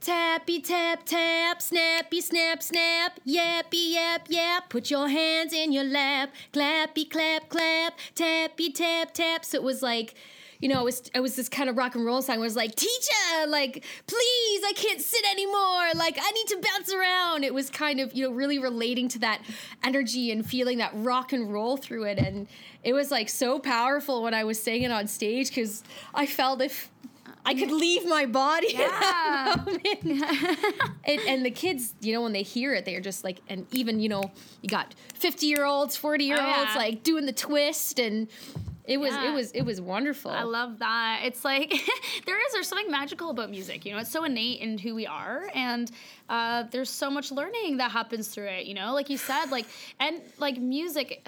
[0.00, 4.70] tappy tap tap, snappy snap snap, yappy yap yap.
[4.70, 9.44] Put your hands in your lap, clappy clap clap, tappy tap tap.
[9.44, 10.14] So it was like.
[10.64, 12.36] You know, it was it was this kind of rock and roll song.
[12.36, 15.90] It was like, teacher, like, please, I can't sit anymore.
[15.94, 17.44] Like, I need to bounce around.
[17.44, 19.42] It was kind of, you know, really relating to that
[19.82, 22.18] energy and feeling that rock and roll through it.
[22.18, 22.46] And
[22.82, 26.62] it was like so powerful when I was saying it on stage because I felt
[26.62, 26.90] if
[27.44, 28.68] I could leave my body.
[28.78, 29.64] Yeah.
[31.04, 34.00] and, and the kids, you know, when they hear it, they're just like, and even,
[34.00, 36.78] you know, you got 50 year olds, 40 year olds, Oh, yeah.
[36.78, 37.98] like doing the twist.
[37.98, 38.28] And
[38.86, 39.30] it was, Yeah.
[39.30, 40.30] it was, it was wonderful.
[40.30, 41.20] I love that.
[41.24, 41.70] It's like
[42.26, 43.84] there is there's something magical about music.
[43.86, 45.90] You know, it's so innate in who we are, and
[46.28, 48.66] uh, there's so much learning that happens through it.
[48.66, 49.66] You know, like you said, like
[50.00, 51.26] and like music.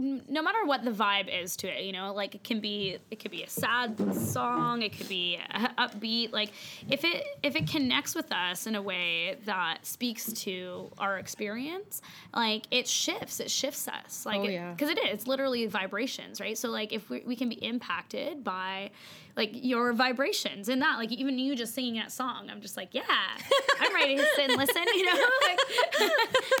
[0.00, 3.20] No matter what the vibe is to it, you know, like it can be it
[3.20, 5.38] could be a sad song, it could be
[5.78, 6.32] upbeat.
[6.32, 6.50] Like
[6.88, 12.02] if it if it connects with us in a way that speaks to our experience,
[12.34, 14.26] like it shifts, it shifts us.
[14.26, 14.72] Like Oh, yeah.
[14.72, 18.42] because it is it's literally vibrations right so like if we, we can be impacted
[18.42, 18.90] by
[19.36, 22.92] like your vibrations in that like even you just singing that song i'm just like
[22.92, 23.02] yeah
[23.80, 25.12] i'm ready to sit and listen you know
[25.48, 25.58] like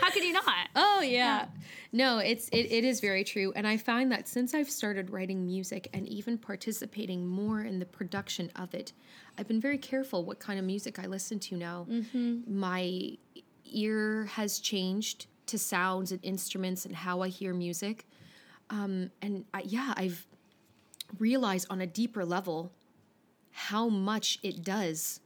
[0.00, 0.44] how could you not
[0.76, 1.46] Oh yeah.
[1.92, 3.52] No, it's it, it is very true.
[3.56, 7.86] And I find that since I've started writing music and even participating more in the
[7.86, 8.92] production of it,
[9.38, 11.86] I've been very careful what kind of music I listen to now.
[12.46, 13.16] My
[13.64, 18.06] ear has changed to sounds and instruments and how I hear music.
[18.68, 20.26] Um, and I, yeah, I've
[21.18, 22.72] realized on a deeper level
[23.52, 25.20] how much it does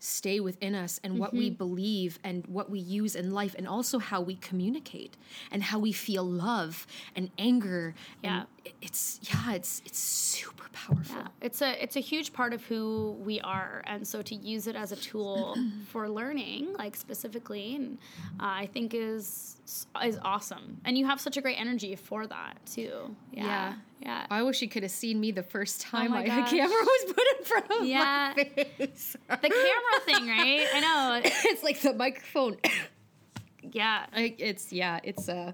[0.00, 3.98] stay within us and what we believe and what we use in life and also
[3.98, 5.14] how we communicate
[5.52, 7.94] and how we feel love and anger.
[8.24, 8.44] Yeah.
[8.64, 11.16] and it's yeah it's it's super powerful.
[11.16, 14.66] Yeah, it's a it's a huge part of who we are, and so to use
[14.66, 15.56] it as a tool
[15.88, 17.98] for learning, like specifically, and
[18.40, 19.59] uh, I think is
[20.04, 20.80] is awesome.
[20.84, 23.14] And you have such a great energy for that too.
[23.32, 23.74] Yeah, Yeah.
[24.00, 24.26] yeah.
[24.30, 26.50] i wish you could have seen me the first time my my gosh.
[26.50, 28.34] camera was put in front of Yeah.
[28.36, 30.66] my face the camera thing, right?
[30.74, 31.20] I know.
[31.50, 32.56] it's like the microphone
[33.72, 35.52] Yeah, I- it's yeah it's uh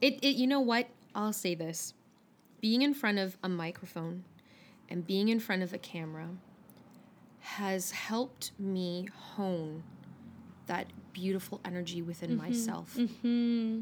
[0.00, 1.94] it, it you know what i'll say this
[2.60, 4.24] being in front of a microphone
[4.88, 6.28] and being in front of a camera
[7.40, 9.82] has helped me hone
[10.66, 10.86] that
[11.20, 12.48] beautiful energy within mm-hmm.
[12.48, 12.94] myself.
[12.96, 13.80] Mm-hmm.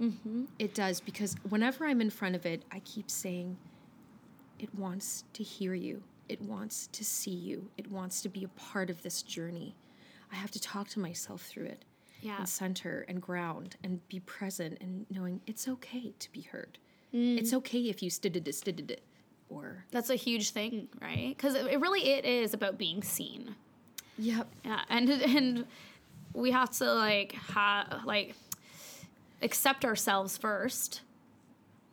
[0.00, 0.44] Mm-hmm.
[0.58, 3.56] It does because whenever i'm in front of it i keep saying
[4.58, 6.02] it wants to hear you.
[6.28, 7.68] It wants to see you.
[7.76, 9.76] It wants to be a part of this journey.
[10.32, 11.84] I have to talk to myself through it
[12.20, 12.38] Yeah.
[12.38, 16.78] and center and ground and be present and knowing it's okay to be heard.
[17.14, 17.38] Mm.
[17.38, 19.02] It's okay if you stid it, stid it,
[19.48, 21.02] or That's a huge thing, mm.
[21.02, 21.36] right?
[21.36, 23.54] Because it, it really it is about being seen.
[24.18, 25.66] yep, Yeah, and and
[26.36, 28.34] we have to like ha like
[29.42, 31.00] accept ourselves first,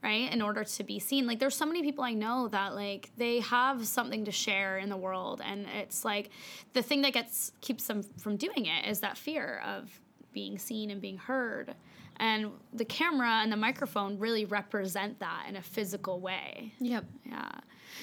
[0.03, 0.31] right?
[0.31, 1.25] In order to be seen.
[1.25, 4.89] Like there's so many people I know that like they have something to share in
[4.89, 6.29] the world and it's like
[6.73, 9.89] the thing that gets keeps them from doing it is that fear of
[10.33, 11.73] being seen and being heard.
[12.17, 16.73] And the camera and the microphone really represent that in a physical way.
[16.79, 17.05] yep.
[17.25, 17.49] Yeah.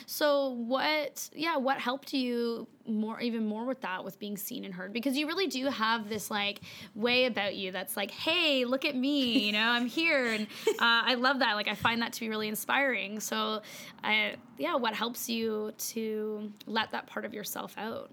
[0.07, 4.75] So what yeah, what helped you more even more with that with being seen and
[4.75, 6.61] heard because you really do have this like
[6.95, 10.77] way about you that's like, "Hey, look at me, you know, I'm here." And uh,
[10.81, 11.55] I love that.
[11.55, 13.21] Like I find that to be really inspiring.
[13.21, 13.63] So
[14.03, 18.11] I yeah, what helps you to let that part of yourself out?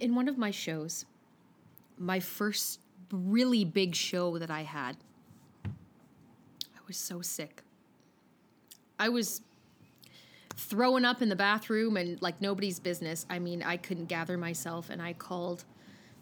[0.00, 1.04] in one of my shows,
[1.98, 4.96] my first really big show that I had,
[5.64, 7.62] I was so sick.
[8.98, 9.40] I was
[10.56, 13.24] throwing up in the bathroom and like nobody's business.
[13.30, 15.64] I mean, I couldn't gather myself and I called.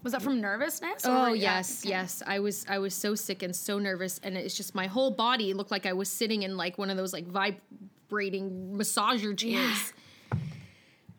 [0.03, 1.03] Was that from nervousness?
[1.05, 1.91] Oh yes, okay.
[1.91, 2.23] yes.
[2.27, 5.55] I was I was so sick and so nervous and it's just my whole body
[5.55, 9.93] looked like I was sitting in like one of those like vibrating massager chairs.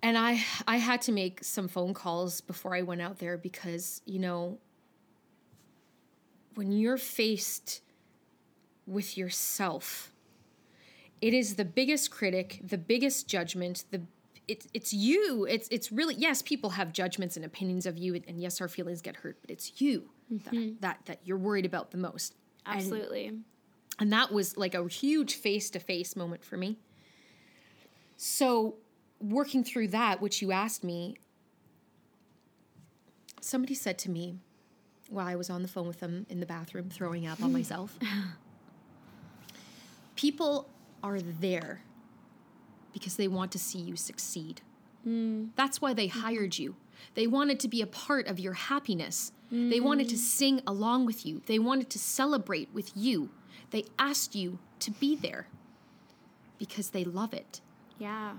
[0.03, 4.01] And I I had to make some phone calls before I went out there because,
[4.05, 4.59] you know,
[6.53, 7.81] when you're faced
[8.85, 10.13] with yourself,
[11.21, 14.01] it is the biggest critic, the biggest judgment, the
[14.47, 15.45] it's it's you.
[15.45, 19.01] It's it's really yes, people have judgments and opinions of you, and yes, our feelings
[19.01, 20.75] get hurt, but it's you that, mm-hmm.
[20.79, 22.35] that that you're worried about the most.
[22.65, 23.31] And- Absolutely.
[23.99, 26.77] and that was like a huge face to face moment for me.
[28.15, 28.75] So,
[29.19, 31.17] working through that, which you asked me,
[33.41, 34.39] somebody said to me
[35.09, 37.97] while I was on the phone with them in the bathroom throwing up on myself
[40.17, 40.67] people
[41.07, 41.81] are there
[42.93, 44.61] because they want to see you succeed.
[45.07, 45.49] Mm.
[45.55, 46.75] That's why they hired you.
[47.13, 49.31] They wanted to be a part of your happiness.
[49.49, 50.21] They wanted to mm-hmm.
[50.21, 51.41] sing along with you.
[51.45, 53.29] They wanted to celebrate with you.
[53.69, 55.47] They asked you to be there
[56.57, 57.61] because they love it.
[57.97, 58.33] Yeah.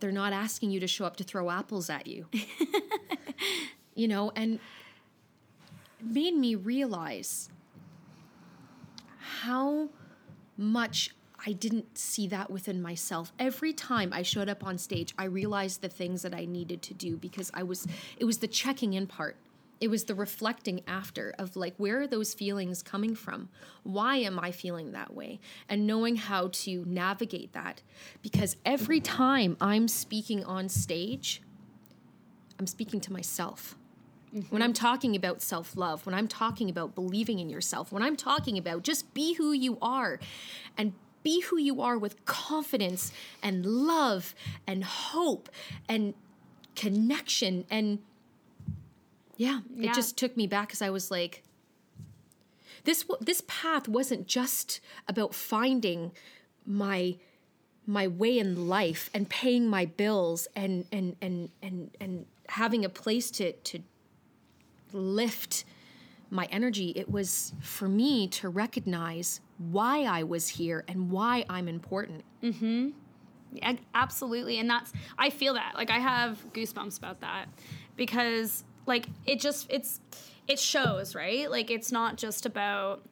[0.00, 2.26] They're not asking you to show up to throw apples at you.
[3.94, 4.58] you know, and
[6.00, 7.48] it made me realize
[9.18, 9.90] how
[10.56, 11.14] much
[11.46, 13.32] I didn't see that within myself.
[13.38, 16.94] Every time I showed up on stage, I realized the things that I needed to
[16.94, 19.36] do because I was it was the checking in part.
[19.80, 23.50] It was the reflecting after of like where are those feelings coming from?
[23.82, 25.40] Why am I feeling that way?
[25.68, 27.82] And knowing how to navigate that
[28.22, 31.42] because every time I'm speaking on stage,
[32.58, 33.76] I'm speaking to myself.
[34.34, 34.48] Mm-hmm.
[34.48, 38.16] When I'm talking about self love, when I'm talking about believing in yourself, when I'm
[38.16, 40.18] talking about just be who you are
[40.78, 40.92] and
[41.24, 43.10] be who you are with confidence
[43.42, 44.34] and love
[44.66, 45.48] and hope
[45.88, 46.14] and
[46.76, 47.64] connection.
[47.68, 47.98] And
[49.36, 49.90] yeah, Yeah.
[49.90, 51.42] it just took me back because I was like,
[52.84, 56.12] this this path wasn't just about finding
[56.66, 57.16] my
[57.86, 62.88] my way in life and paying my bills and and and and and having a
[62.88, 63.80] place to to
[64.92, 65.64] lift
[66.30, 69.40] my energy it was for me to recognize
[69.72, 72.90] why I was here and why I'm important Mm-hmm.
[73.52, 74.58] Yeah, absolutely.
[74.58, 75.72] And that's I feel that.
[75.74, 77.46] Like I have goosebumps about that
[77.96, 80.00] because like it just it's
[80.46, 81.50] it shows, right?
[81.50, 83.02] Like it's not just about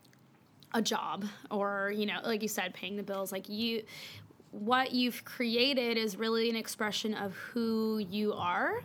[0.74, 3.32] a job or, you know, like you said paying the bills.
[3.32, 3.84] Like you
[4.52, 8.82] what you've created is really an expression of who you are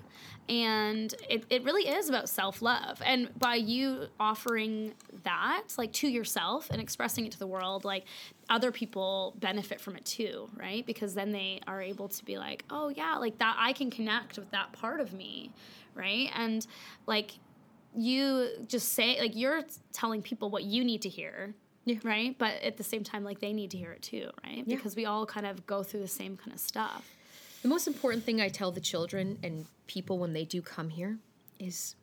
[0.49, 3.01] and it, it really is about self-love.
[3.05, 8.05] And by you offering that like to yourself and expressing it to the world like
[8.49, 10.85] other people benefit from it too right?
[10.85, 14.37] Because then they are able to be like oh yeah like that i can connect
[14.37, 15.51] with that part of me
[15.95, 16.29] right?
[16.35, 16.65] And
[17.07, 17.31] like
[17.95, 21.53] you just say like you're telling people what you need to hear
[21.87, 21.97] Yeah.
[22.03, 24.75] right but at the same time like they need to hear it too right Yeah.
[24.75, 27.03] because we all kind of go through the same kind of stuff
[27.63, 31.17] The most important thing I tell the children and people when they do come here
[31.59, 31.95] is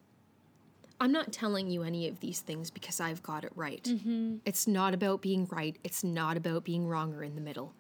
[1.01, 3.83] I'm not telling you any of these things because I've got it right.
[3.83, 4.37] Mm-hmm.
[4.45, 7.73] It's not about being right, it's not about being wrong or in the middle.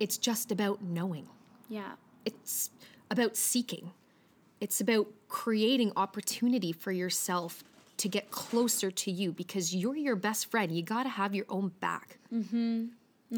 [0.00, 1.26] It's just about knowing.
[1.68, 1.92] yeah
[2.24, 2.70] It's
[3.10, 3.92] about seeking.
[4.60, 7.62] It's about creating opportunity for yourself
[7.96, 10.72] to get closer to you because you're your best friend.
[10.72, 12.18] You got to have your own back.
[12.32, 12.86] Mm-hmm.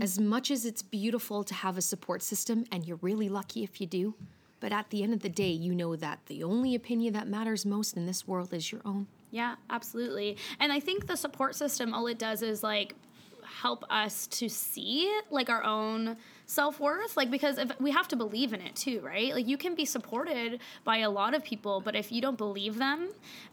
[0.00, 3.80] As much as it's beautiful to have a support system, and you're really lucky if
[3.80, 4.14] you do,
[4.60, 7.64] but at the end of the day, you know that the only opinion that matters
[7.64, 9.06] most in this world is your own.
[9.30, 10.36] Yeah, absolutely.
[10.60, 12.94] And I think the support system, all it does is like
[13.42, 16.16] help us to see like our own
[16.48, 19.34] self-worth like because if we have to believe in it too right?
[19.34, 22.78] Like you can be supported by a lot of people but if you don't believe
[22.78, 23.08] them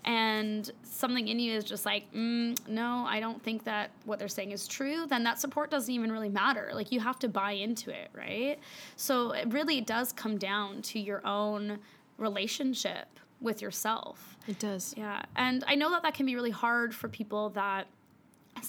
[0.05, 4.27] and something in you is just like mm, no i don't think that what they're
[4.27, 6.69] saying is true then that support doesn't even really matter.
[6.73, 8.59] Like you have to buy into it right?
[8.95, 11.79] So it really does come down to your own
[12.17, 13.07] relationship
[13.41, 14.37] with yourself.
[14.47, 14.93] It does.
[14.97, 17.87] yeah and i know that that can be really hard for people that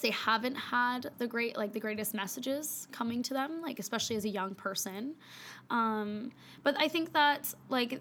[0.01, 4.24] they haven't had the great like the greatest messages coming to them like especially as
[4.24, 5.14] a young person
[5.70, 6.30] um,
[6.62, 8.01] but i think that like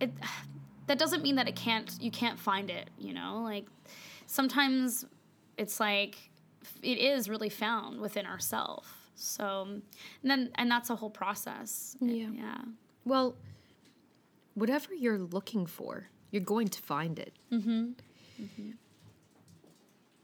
[0.00, 0.10] it
[0.86, 3.66] that doesn't mean that it can't you can't find it you know like
[4.26, 5.04] sometimes
[5.56, 6.16] it's like
[6.82, 8.88] it is really found within ourselves.
[9.14, 9.62] so
[10.22, 12.28] and then and that's a whole process Yeah.
[12.32, 12.58] yeah
[13.04, 13.36] Well,
[14.54, 17.32] whatever you're looking for, you're going to find it.
[17.52, 17.92] Mm-hmm.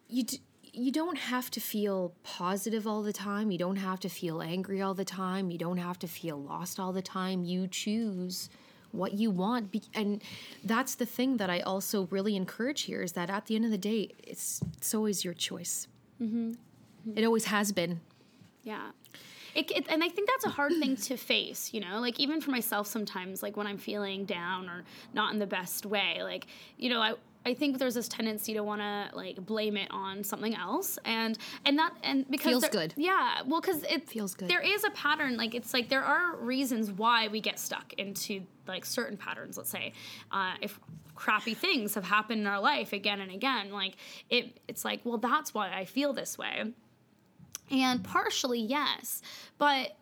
[0.09, 0.41] You d-
[0.77, 3.51] you don't have to feel positive all the time.
[3.51, 5.51] You don't have to feel angry all the time.
[5.51, 7.45] You don't have to feel lost all the time.
[7.45, 8.51] You choose
[8.93, 10.23] what you want, and
[10.65, 13.71] that's the thing that I also really encourage here is that at the end of
[13.71, 15.89] the day, it's it's always your choice.
[16.21, 16.53] Mm-hmm.
[17.17, 18.01] It always has been.
[18.63, 18.91] Yeah.
[19.55, 22.43] It, it, and I think that's a hard thing to face, you know, like even
[22.43, 26.47] for myself sometimes, like when I'm feeling down or not in the best way, like,
[26.77, 27.15] you know, I,
[27.47, 31.39] I think there's this tendency to want to like blame it on something else, and
[31.65, 32.95] and that and because Feels there- good.
[32.97, 33.43] yeah.
[33.47, 34.49] Well, because it Feels good.
[34.49, 38.43] There is a pattern, like it's like there are reasons why we get stuck into
[38.67, 39.57] like certain patterns.
[39.57, 39.93] Let's say,
[40.33, 40.81] uh, if
[41.15, 43.97] crappy things have happened in our life again and again, like
[44.29, 46.65] it, it's like, well, that's why I feel this way.
[47.71, 49.23] And partially, yes,
[49.59, 49.93] but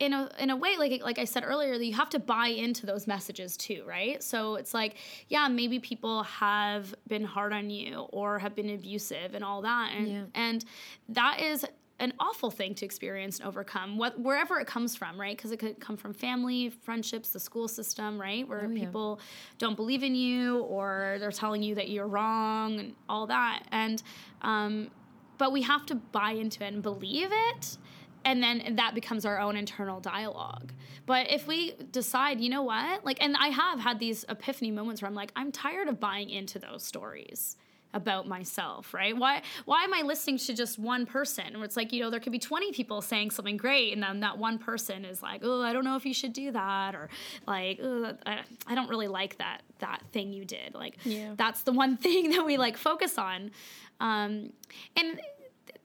[0.00, 2.86] in a in a way, like like I said earlier, you have to buy into
[2.86, 4.20] those messages too, right?
[4.22, 4.96] So it's like,
[5.28, 9.92] yeah, maybe people have been hard on you or have been abusive and all that,
[9.94, 10.22] and Yeah.
[10.34, 10.64] and
[11.10, 11.66] that is
[12.00, 15.36] an awful thing to experience and overcome, what, wherever it comes from, right?
[15.36, 18.48] Because it could come from family, friendships, the school system, right?
[18.48, 18.86] Where yeah.
[18.86, 19.20] people
[19.58, 23.64] don't believe in you or they're telling you that you're wrong and all that.
[23.70, 24.02] And
[24.40, 24.90] um,
[25.36, 27.76] but we have to buy into it and believe it
[28.24, 30.72] and then that becomes our own internal dialogue.
[31.06, 33.04] But if we decide you know what?
[33.04, 36.30] Like and i have had these epiphany moments where i'm like i'm tired of buying
[36.30, 37.56] into those stories
[37.92, 39.16] about myself right?
[39.16, 41.54] Why why am i listening to just one person?
[41.54, 44.20] Where it's like you know there could be 20 people saying something great and then
[44.20, 47.08] that one person is like oh i don't know if you should do that or
[47.48, 50.74] like oh, I, I don't really like that that thing you did.
[50.74, 51.32] Like Yeah.
[51.36, 53.50] that's the one thing that we like focus on.
[53.98, 54.52] Um,
[54.96, 55.20] and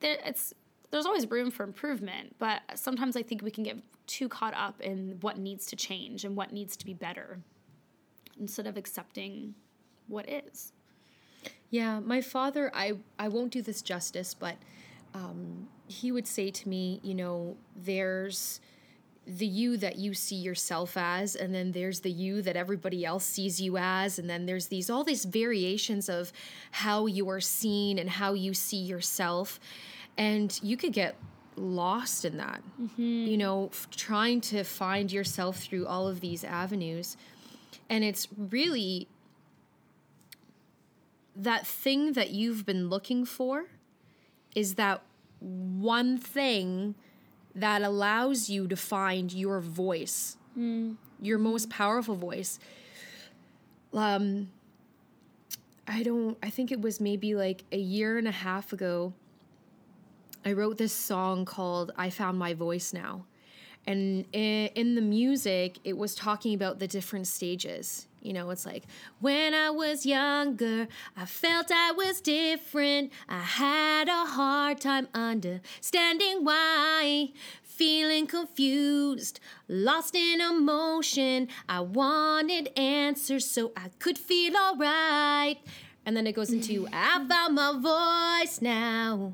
[0.01, 0.53] there, it's
[0.91, 3.77] there's always room for improvement but sometimes i think we can get
[4.07, 7.39] too caught up in what needs to change and what needs to be better
[8.39, 9.55] instead of accepting
[10.07, 10.73] what is.
[11.69, 14.55] Yeah, my father, I I won't do this justice, but
[15.13, 18.59] um, he would say to me, you know, there's
[19.27, 23.25] the you that you see yourself as, and then there's the you that everybody else
[23.25, 26.31] sees you as, and then there's these all these variations of
[26.71, 29.59] how you are seen and how you see yourself,
[30.17, 31.15] and you could get
[31.55, 32.61] lost in that.
[32.97, 37.15] You know, f- trying to find yourself through all of these avenues,
[37.89, 39.07] and it's really
[41.35, 43.65] that thing that you've been looking for
[44.55, 45.01] is that
[45.39, 46.95] one thing
[47.53, 50.37] that allows you to find your voice,
[51.21, 52.57] your most powerful voice.
[53.93, 54.49] Um,
[55.87, 59.13] I don't, I think it was maybe like a year and a half ago.
[60.47, 63.25] I wrote this song called I Found My Voice Now.
[63.87, 68.07] And in the music, it was talking about the different stages.
[68.21, 68.83] You know, it's like,
[69.19, 70.87] when I was younger,
[71.17, 73.11] I felt I was different.
[73.27, 77.29] I had a hard time understanding why.
[77.63, 81.47] Feeling confused, lost in emotion.
[81.67, 85.57] I wanted answers so I could feel alright.
[86.05, 89.33] And then it goes into, I found my voice now.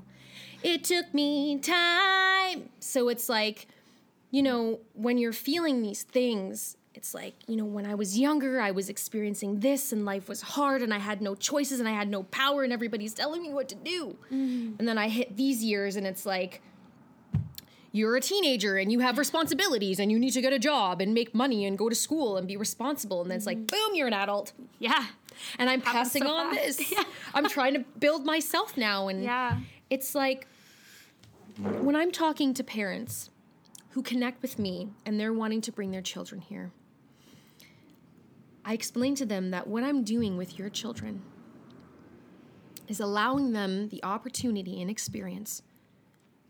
[0.64, 2.70] It took me time.
[2.80, 3.68] So it's like,
[4.30, 8.60] you know, when you're feeling these things, it's like, you know, when I was younger,
[8.62, 11.94] I was experiencing this and life was hard and I had no choices and I
[11.94, 14.18] had no power and everybody's telling me what to do.
[14.32, 14.78] Mm.
[14.78, 16.62] And then I hit these years and it's like,
[17.94, 21.14] you're a teenager and you have responsibilities and you need to get a job and
[21.14, 23.22] make money and go to school and be responsible.
[23.22, 23.66] And then it's like, mm-hmm.
[23.66, 24.54] boom, you're an adult.
[24.80, 25.08] yeah
[25.60, 26.78] And I'm passing so on fast.
[26.78, 26.92] this.
[26.98, 27.04] Yeah.
[27.34, 29.08] I'm trying to build myself now.
[29.08, 29.58] And Yeah.
[29.92, 30.48] It's like
[31.60, 33.30] when I'm talking to parents
[33.90, 36.72] who connect with me and they're wanting to bring their children here,
[38.64, 41.22] I explain to them that what I'm doing with your children
[42.88, 45.62] is allowing them the opportunity and experience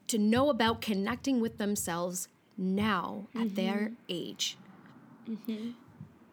[0.08, 2.28] to know about connecting with themselves
[2.58, 3.94] now at their mm-hmm.
[4.10, 4.58] age.
[5.28, 5.72] Mm-hmm.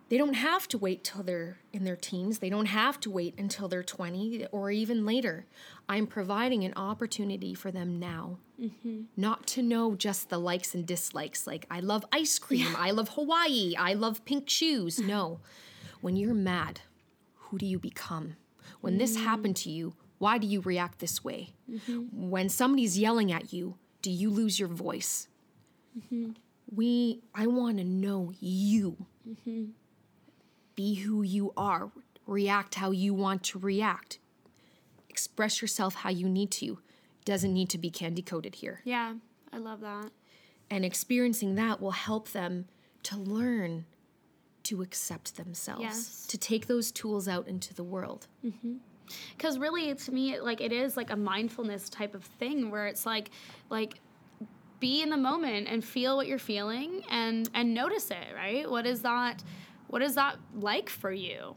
[0.08, 2.38] They don't have to wait till they're in their teens.
[2.38, 5.46] They don't have to wait until they're 20 or even later.
[5.88, 8.38] I'm providing an opportunity for them now.
[8.60, 9.02] Mm-hmm.
[9.16, 13.10] Not to know just the likes and dislikes, like I love ice cream, I love
[13.10, 14.96] Hawaii, I love pink shoes.
[14.96, 15.08] Mm-hmm.
[15.08, 15.40] No.
[16.00, 16.80] When you're mad,
[17.34, 18.36] who do you become?
[18.80, 19.24] When this mm.
[19.24, 21.50] happened to you, why do you react this way?
[21.70, 22.30] Mm-hmm.
[22.30, 25.28] When somebody's yelling at you, do you lose your voice?
[26.74, 29.06] We I want to know you
[30.78, 31.90] be who you are,
[32.24, 34.20] react how you want to react,
[35.08, 36.78] express yourself how you need to.
[37.24, 38.80] Doesn't need to be candy coated here.
[38.84, 39.14] Yeah,
[39.52, 40.10] I love that.
[40.70, 42.66] And experiencing that will help them
[43.02, 43.86] to learn
[44.64, 46.26] to accept themselves, Yes.
[46.28, 48.28] to take those tools out into the world.
[48.44, 48.74] Mm-hmm.
[49.36, 53.04] because really to me like it is like a mindfulness type of thing where it's
[53.06, 53.30] like
[53.70, 53.94] like
[54.80, 58.86] be in the moment and feel what you're feeling and and notice it right what
[58.86, 59.42] is that
[59.88, 61.56] what is that like for you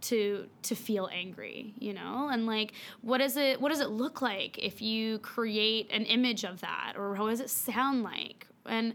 [0.00, 2.72] to to feel angry you know and like
[3.02, 6.94] what is it what does it look like if you create an image of that
[6.96, 8.94] or what does it sound like and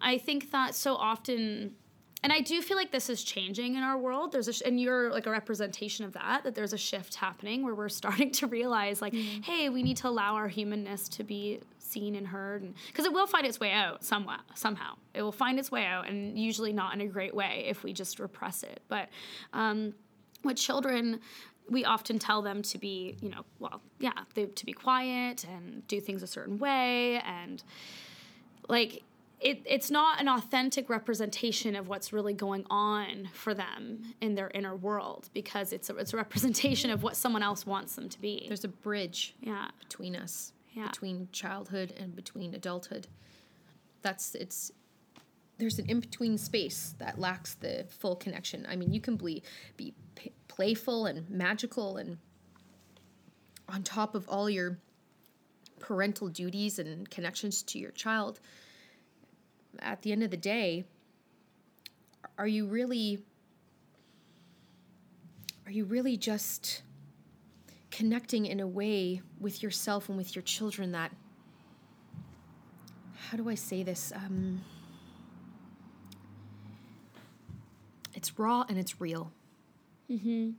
[0.00, 1.74] i think that so often
[2.24, 4.30] and I do feel like this is changing in our world.
[4.30, 6.44] There's a sh- and you're like a representation of that.
[6.44, 9.42] That there's a shift happening where we're starting to realize like, mm.
[9.42, 11.60] hey, we need to allow our humanness to be
[11.92, 14.94] seen and heard, and because it will find its way out somewhat somehow.
[15.14, 17.92] It will find its way out, and usually not in a great way if we
[17.92, 18.80] just repress it.
[18.88, 19.08] But
[19.52, 19.94] um,
[20.44, 21.20] with children.
[21.70, 25.86] We often tell them to be, you know, well, yeah, they, to be quiet and
[25.86, 27.62] do things a certain way, and
[28.68, 29.04] like
[29.42, 34.50] it, it's not an authentic representation of what's really going on for them in their
[34.54, 38.20] inner world because it's a, it's a representation of what someone else wants them to
[38.20, 38.44] be.
[38.46, 39.68] There's a bridge yeah.
[39.80, 40.88] between us, Yeah.
[40.88, 43.06] between childhood and between adulthood.
[44.00, 44.72] That's it's
[45.58, 48.66] there's an in between space that lacks the full connection.
[48.68, 49.42] I mean, you can be
[49.76, 52.18] be p- playful and magical and
[53.68, 54.78] on top of all your
[55.78, 58.40] parental duties and connections to your child.
[59.80, 60.84] At the end of the day,
[62.38, 63.22] are you really
[65.66, 66.82] are you really just
[67.92, 71.12] connecting in a way with yourself and with your children that
[73.28, 74.12] how do I say this?
[74.14, 74.62] Um,
[78.14, 79.32] it's raw and it's real.
[80.10, 80.50] Mm-hmm.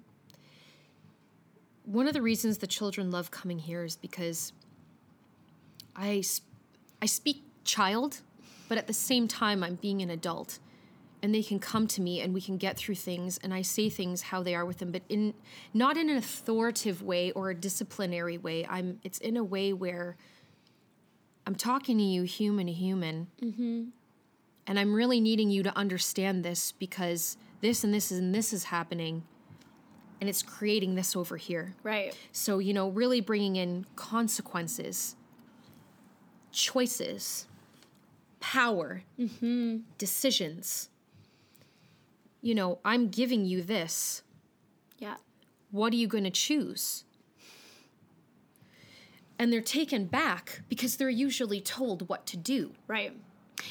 [1.86, 4.54] One of the reasons the children love coming here is because
[5.96, 6.48] I, sp-
[7.02, 8.22] I speak child,
[8.70, 10.60] but at the same time, I'm being an adult.
[11.24, 13.90] And they can come to me and we can get through things and I say
[13.90, 15.34] things how they are with them, but in
[15.74, 18.68] not in an authoritative way or a disciplinary way.
[18.70, 20.18] I'm it's in a way where
[21.48, 23.28] I'm talking to you human to human.
[23.42, 23.84] Mm-hmm.
[24.68, 28.66] And I'm really needing you to understand this because this and this and this is
[28.66, 29.24] happening
[30.22, 31.76] and it's creating this over here.
[31.84, 32.18] Right.
[32.32, 35.18] So, you know, really bringing in consequences,
[36.54, 37.48] choices,
[38.40, 39.80] power, mm-hmm.
[39.98, 40.90] decisions.
[42.44, 44.22] You know, I'm giving you this.
[45.00, 45.16] Yeah.
[45.72, 47.06] What are you going to choose?
[49.40, 52.74] And they're taken back because they're usually told what to do.
[52.88, 53.14] Right.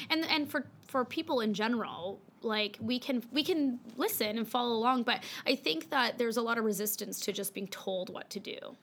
[0.09, 4.73] And and for for people in general, like we can we can listen and follow
[4.75, 8.29] along, but I think that there's a lot of resistance to just being told what
[8.31, 8.75] to do.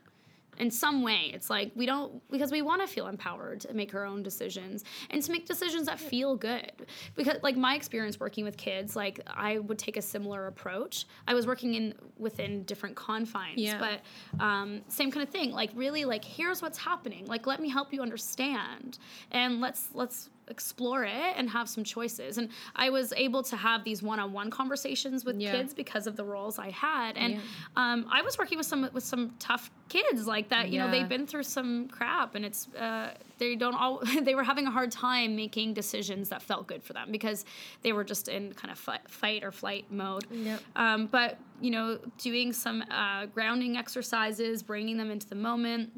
[0.61, 3.95] In some way, it's like we don't because we want to feel empowered to make
[3.95, 6.71] our own decisions and to make decisions that feel good.
[7.17, 11.07] Because like my experience working with kids, like I would take a similar approach.
[11.27, 13.79] I was working in within different confines, Yeah.
[13.79, 15.51] but um, same kind of thing.
[15.51, 17.27] Like really, like here's what's happening.
[17.27, 18.99] Like let me help you understand,
[19.31, 22.39] and let's let's explore it and have some choices.
[22.39, 25.53] And I was able to have these one-on-one conversations with Yeah.
[25.53, 27.41] kids because of the roles I had, and Yeah.
[27.77, 30.71] um, I was working with some with some tough kids like that.
[30.71, 34.45] You know, they've been through some crap, and it's uh, they don't all they were
[34.45, 37.45] having a hard time making decisions that felt good for them because
[37.83, 40.27] they were just in kind of fight, fight or flight mode.
[40.31, 40.61] Yep.
[40.77, 45.91] Um, but you know, doing some uh, grounding exercises, bringing them into the moment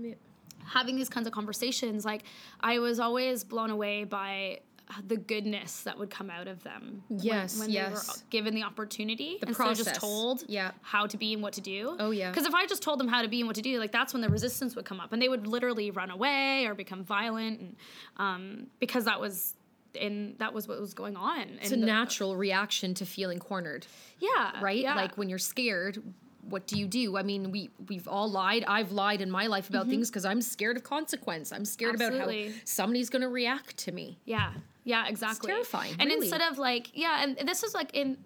[0.66, 2.24] having these kinds of conversations, like
[2.60, 4.60] I was always blown away by
[5.06, 7.02] the goodness that would come out of them.
[7.08, 8.06] when- Yes, when, yes.
[8.06, 9.86] they were given the opportunity The instead process.
[9.86, 10.72] just told Yeah.
[10.82, 11.96] how to be and what to do.
[11.98, 12.30] Oh, yeah.
[12.30, 14.12] Because if I just told them how to be and what to do, like that's
[14.12, 17.60] when the resistance would come up, and they would literally run away or become violent,
[17.60, 17.76] and
[18.18, 19.54] um, because that was
[20.00, 21.58] and that was what was going on.
[21.60, 23.86] It's a natural reaction to feeling cornered.
[24.20, 24.60] Yeah.
[24.62, 24.78] Right?
[24.82, 24.94] Yeah.
[24.94, 26.02] Like when you're scared,
[26.48, 27.16] what do you do?
[27.16, 28.64] I mean, we we've all lied.
[28.66, 29.90] I've lied in my life about mm-hmm.
[29.90, 31.52] things because I'm scared of consequence.
[31.52, 32.30] I'm scared about how
[32.64, 34.18] somebody's going to react to me.
[34.24, 34.52] Yeah.
[34.84, 35.48] Yeah, exactly.
[35.48, 36.26] terrifying, And really.
[36.26, 38.18] instead of like, yeah, and this is like in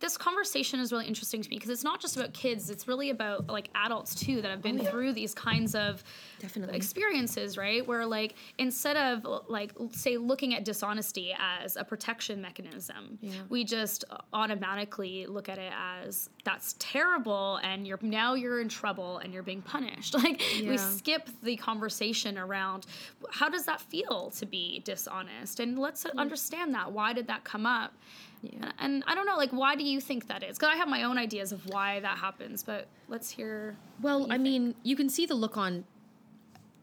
[0.00, 3.10] this conversation is really interesting to me because it's not just about kids, it's really
[3.10, 6.02] about like adults too that have been oh, through these kinds of
[6.38, 6.76] Definitely.
[6.76, 7.86] experiences, right?
[7.86, 13.32] Where like instead of like say looking at dishonesty as a protection mechanism, Yeah.
[13.48, 19.18] we just automatically look at it as that's terrible and you're now you're in trouble
[19.18, 20.14] and you're being punished.
[20.28, 22.86] Like we skip the conversation around
[23.30, 27.64] how does that feel to be dishonest and let's understand that why did that come
[27.64, 27.94] up
[28.42, 30.88] and, and i don't know like why do you think that is because i have
[30.88, 34.42] my own ideas of why that happens but let's hear Well, I think.
[34.42, 35.84] mean, you can see the look on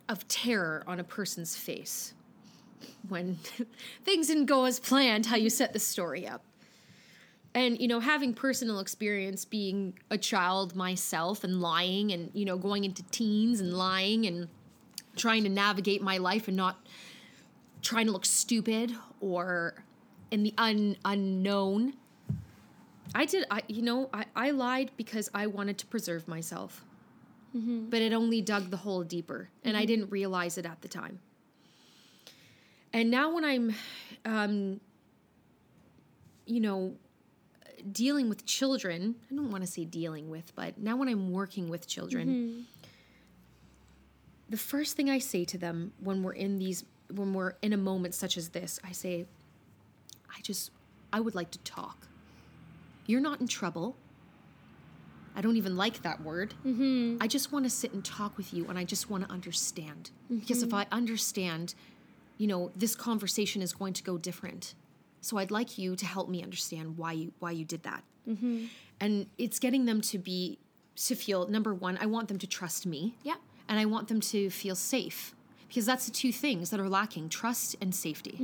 [0.08, 2.14] of terror on a person's face
[3.08, 3.38] when
[4.03, 6.43] things didn't go as planned how you set the story up.
[7.56, 12.58] And you know, having personal experience being a child myself and lying and you know,
[12.58, 14.49] going into teens and lying and
[15.16, 16.86] trying to navigate my life and not
[17.82, 18.91] trying to look stupid
[19.22, 19.84] or
[20.36, 21.93] in the un- unknown.
[23.15, 26.83] I did I you know, I, I lied because I wanted to preserve myself.
[27.55, 27.86] Mm-hmm.
[27.89, 29.88] But it only dug the hole deeper and i mm-hmm.
[29.88, 31.19] didn't realize it at the time.
[32.91, 33.73] And now when i'm
[34.25, 34.81] um,
[36.45, 36.95] you know
[37.91, 41.69] dealing with children i don't want to say dealing with but now when i'm working
[41.69, 42.61] with children mm-hmm.
[44.49, 46.83] the first thing i say to them when we're in these
[47.13, 49.25] when we're in a moment such as this i say
[50.30, 50.71] i just
[51.11, 52.07] i would like to talk
[53.05, 53.95] you're not in trouble
[55.36, 56.53] I don't even like that word.
[56.65, 57.17] Mm-hmm.
[57.19, 60.11] I just want to sit and talk with you and I just want to understand.
[60.30, 61.76] Because if I understand,
[62.38, 64.76] you know, this conversation is going to go different.
[65.19, 68.03] So I'd like you to help me understand why you why you did that.
[68.28, 68.65] Mm-hmm.
[69.01, 70.57] And it's getting them to be
[70.95, 73.15] to feel number one, I want them to trust me.
[73.23, 73.36] Yeah.
[73.67, 75.36] And I want them to feel safe.
[75.67, 78.38] Because that's the two things that are lacking trust and safety.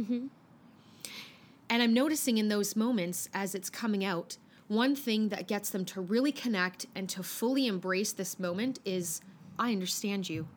[1.72, 5.86] And I'm noticing in those moments as it's coming out, one thing that gets them
[5.86, 9.22] to really connect and to fully embrace this moment is
[9.58, 10.48] I understand you.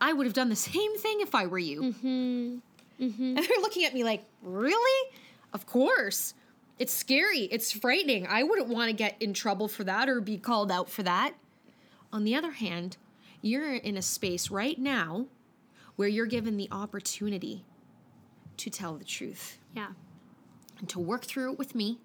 [0.00, 1.82] I would have done the same thing if I were you.
[1.82, 2.58] Mm-hmm.
[3.00, 5.10] And they're looking at me like, really?
[5.52, 6.34] Of course.
[6.78, 7.40] It's scary.
[7.40, 8.26] It's frightening.
[8.26, 11.34] I wouldn't want to get in trouble for that or be called out for that.
[12.12, 12.96] On the other hand,
[13.42, 15.26] you're in a space right now
[15.96, 17.64] where you're given the opportunity
[18.56, 19.88] to tell the truth yeah
[20.80, 22.00] and to work through it with me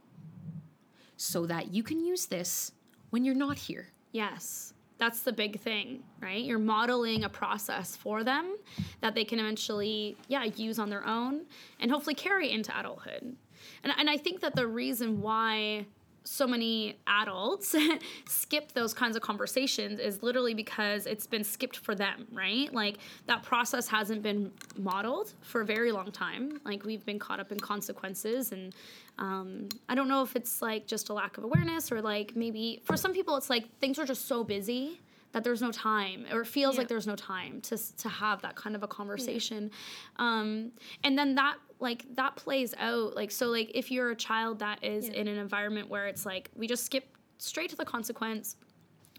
[1.18, 2.72] so that you can use this
[3.10, 3.88] when you're not here.
[4.12, 4.74] Yes.
[4.98, 6.44] That's the big thing, right?
[6.44, 8.56] You're modeling a process for them
[9.02, 11.46] that they can eventually, yeah, use on their own
[11.80, 13.36] and hopefully carry into adulthood.
[13.84, 15.86] And, and I think that the reason why
[16.28, 17.76] so many adults
[18.28, 22.74] skip those kinds of conversations is literally because it's been skipped for them, right?
[22.74, 22.98] Like
[23.28, 26.60] that process hasn't been modeled for a very long time.
[26.66, 28.74] Like we've been caught up in consequences and
[29.20, 32.82] um, I don't know if it's like just a lack of awareness or like maybe
[32.84, 35.00] for some people it's like things are just so busy
[35.32, 36.80] that there's no time or it feels Yeah.
[36.82, 39.70] like there's no time to to have that kind of a conversation
[40.18, 40.72] um,
[41.04, 44.84] and then that like that plays out like so like if you're a child that
[44.84, 47.06] is in an environment where it's like we just skip
[47.38, 48.56] straight to the consequence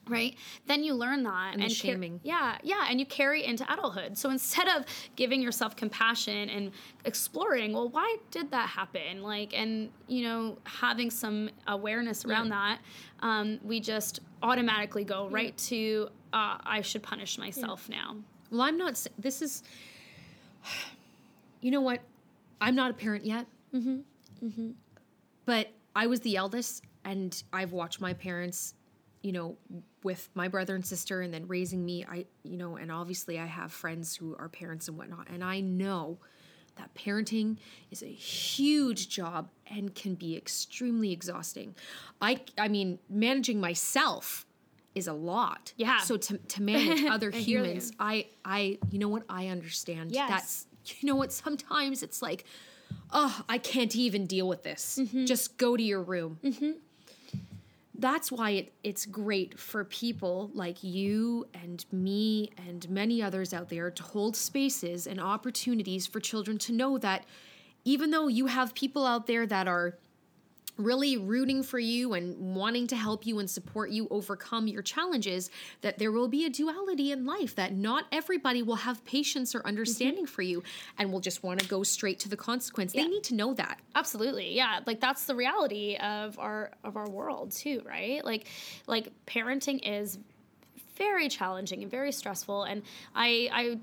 [0.08, 0.36] right?
[0.68, 2.20] Then you learn that And car- shaming.
[2.22, 4.16] yeah yeah and you carry into adulthood.
[4.16, 4.84] So instead of
[5.16, 6.70] giving yourself compassion and
[7.04, 9.22] exploring well why did that happen?
[9.24, 12.78] Like and you know having some awareness around that
[13.18, 18.16] um, we just automatically go right to uh, i should punish myself now.
[18.52, 19.64] Well, I'm not, this is,
[21.60, 22.00] you know what?
[22.60, 23.46] I'm not a parent yet.
[23.74, 23.96] Mm-hmm.
[24.44, 24.70] Mm-hmm.
[25.44, 28.74] But I was the eldest, and I've watched my parents,
[29.22, 29.56] you know,
[30.02, 32.04] with my brother and sister, and then raising me.
[32.04, 35.60] I, you know, and obviously I have friends who are parents and whatnot, and I
[35.60, 36.18] know
[36.76, 37.56] that parenting
[37.90, 41.74] is a huge job and can be extremely exhausting.
[42.20, 44.46] I, I mean, managing myself
[44.94, 45.72] is a lot.
[45.76, 46.00] Yeah.
[46.00, 50.12] So to to manage other I humans, I I you know what I understand.
[50.12, 50.28] Yes.
[50.28, 50.66] That's
[51.00, 52.44] you know what sometimes it's like,
[53.12, 54.98] oh, I can't even deal with this.
[55.00, 55.26] Mm-hmm.
[55.26, 56.38] Just go to your room.
[57.98, 63.70] That's why it, it's great for people like you and me and many others out
[63.70, 67.24] there to hold spaces and opportunities for children to know that
[67.84, 69.96] even though you have people out there that are
[70.78, 75.50] really rooting for you and wanting to help you and support you overcome your challenges
[75.80, 79.66] that there will be a duality in life that not everybody will have patience or
[79.66, 80.32] understanding Mm-hmm.
[80.34, 80.62] for you
[80.98, 83.04] and will just want to go straight to the consequence Yeah.
[83.04, 84.54] they need to know that Absolutely.
[84.54, 84.80] Yeah.
[84.86, 88.22] Like that's the reality of our of our world too, right?
[88.24, 88.46] Like
[88.86, 90.18] like parenting is
[90.96, 92.82] very challenging and very stressful and
[93.14, 93.78] I I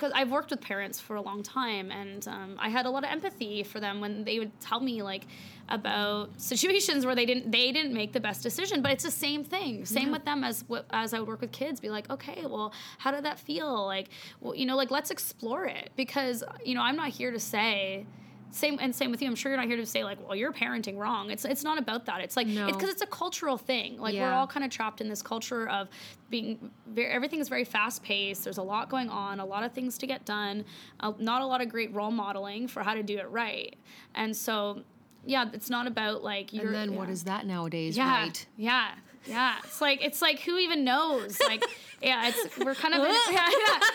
[0.00, 3.04] because I've worked with parents for a long time, and um, I had a lot
[3.04, 5.26] of empathy for them when they would tell me like
[5.68, 8.80] about situations where they didn't they didn't make the best decision.
[8.80, 11.80] But it's the same thing, same with them as as I would work with kids.
[11.80, 13.84] Be like, okay, well, how did that feel?
[13.84, 14.08] Like,
[14.40, 18.06] well, you know, like let's explore it because you know I'm not here to say
[18.52, 19.28] same and same with you.
[19.28, 21.30] I'm sure you're not here to say like, well, you're parenting wrong.
[21.30, 22.20] It's it's not about that.
[22.20, 22.66] It's like No.
[22.66, 23.98] it's because it's a cultural thing.
[23.98, 25.88] Like we're all kind of trapped in this culture of
[26.30, 28.44] being very, everything's very fast paced.
[28.44, 30.64] There's a lot going on, a lot of things to get done,
[31.00, 33.74] uh, not a lot of great role modeling for how to do it right.
[34.14, 34.82] And so,
[35.24, 36.66] yeah, it's not about like you're.
[36.66, 37.12] and then what yeah.
[37.12, 38.92] is that nowadays Yeah, right yeah,
[39.26, 39.56] yeah.
[39.64, 41.38] It's like it's like who even knows?
[41.40, 41.64] Like,
[42.02, 43.78] yeah, it's we're kind of in, yeah, yeah.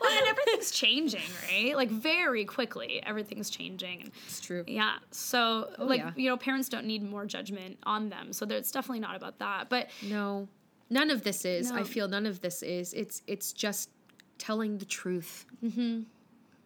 [0.00, 1.20] Well, and everything's changing,
[1.50, 1.76] right?
[1.76, 4.10] Like very quickly, everything's changing.
[4.26, 4.96] It's true yeah.
[5.10, 6.12] So like yeah.
[6.16, 8.32] you know, parents don't need more judgment on them.
[8.32, 9.68] So there- it's definitely not about that.
[9.68, 10.48] But no
[10.90, 13.88] none of this is i feel none of this is it's it's just
[14.36, 16.00] telling the truth mm-hmm.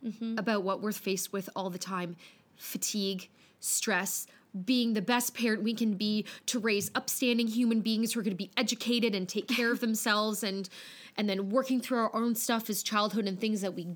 [0.05, 0.39] Mm-hmm.
[0.39, 2.17] about what we're faced with all the time
[2.57, 3.29] fatigue
[3.61, 4.27] stress
[4.65, 8.37] being the best parent we can be to raise upstanding human beings who are going
[8.37, 10.69] to be educated and take care of themselves and
[11.17, 13.89] and then working through our own stuff as childhood and things that we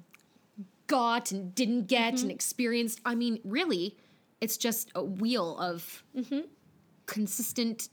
[0.86, 2.22] got and didn't get Mm-hmm.
[2.24, 3.96] and experienced i mean really
[4.40, 6.40] it's just a wheel of Mm-hmm.
[7.06, 7.88] consistent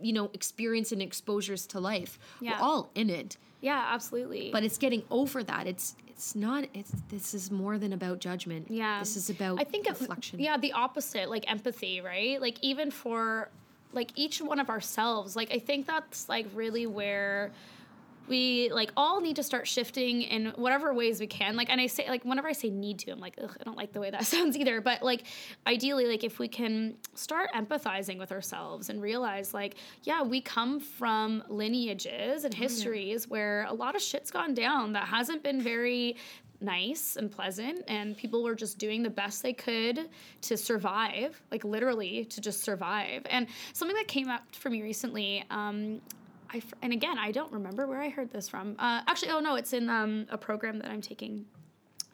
[0.00, 2.52] you know experience and exposures to life Yeah.
[2.60, 4.50] we're all in it yeah, absolutely.
[4.52, 8.66] but it's getting over that it's it's not it's this is more than about judgment
[8.68, 8.98] Yeah.
[8.98, 12.40] this is about I think reflection yeah, the opposite, like empathy, right?
[12.40, 13.48] Like even for
[13.92, 17.52] like each one of ourselves, like I think that's like really where
[18.28, 21.56] we like all need to start shifting in whatever ways we can.
[21.56, 23.76] Like and I say like whenever I say need to, I'm like, Ugh, I don't
[23.76, 24.80] like the way that sounds either.
[24.80, 25.24] But like
[25.66, 30.80] ideally, like if we can start empathizing with ourselves and realize like, yeah, we come
[30.80, 36.16] from lineages and histories where a lot of shit's gone down that hasn't been very
[36.60, 40.08] nice and pleasant and people were just doing the best they could
[40.40, 45.44] to survive like literally to just survive and something that came up for me recently
[45.50, 46.00] um,
[46.50, 49.56] I, and again i don't remember where i heard this from uh, actually oh no
[49.56, 51.44] it's in um, a program that i'm taking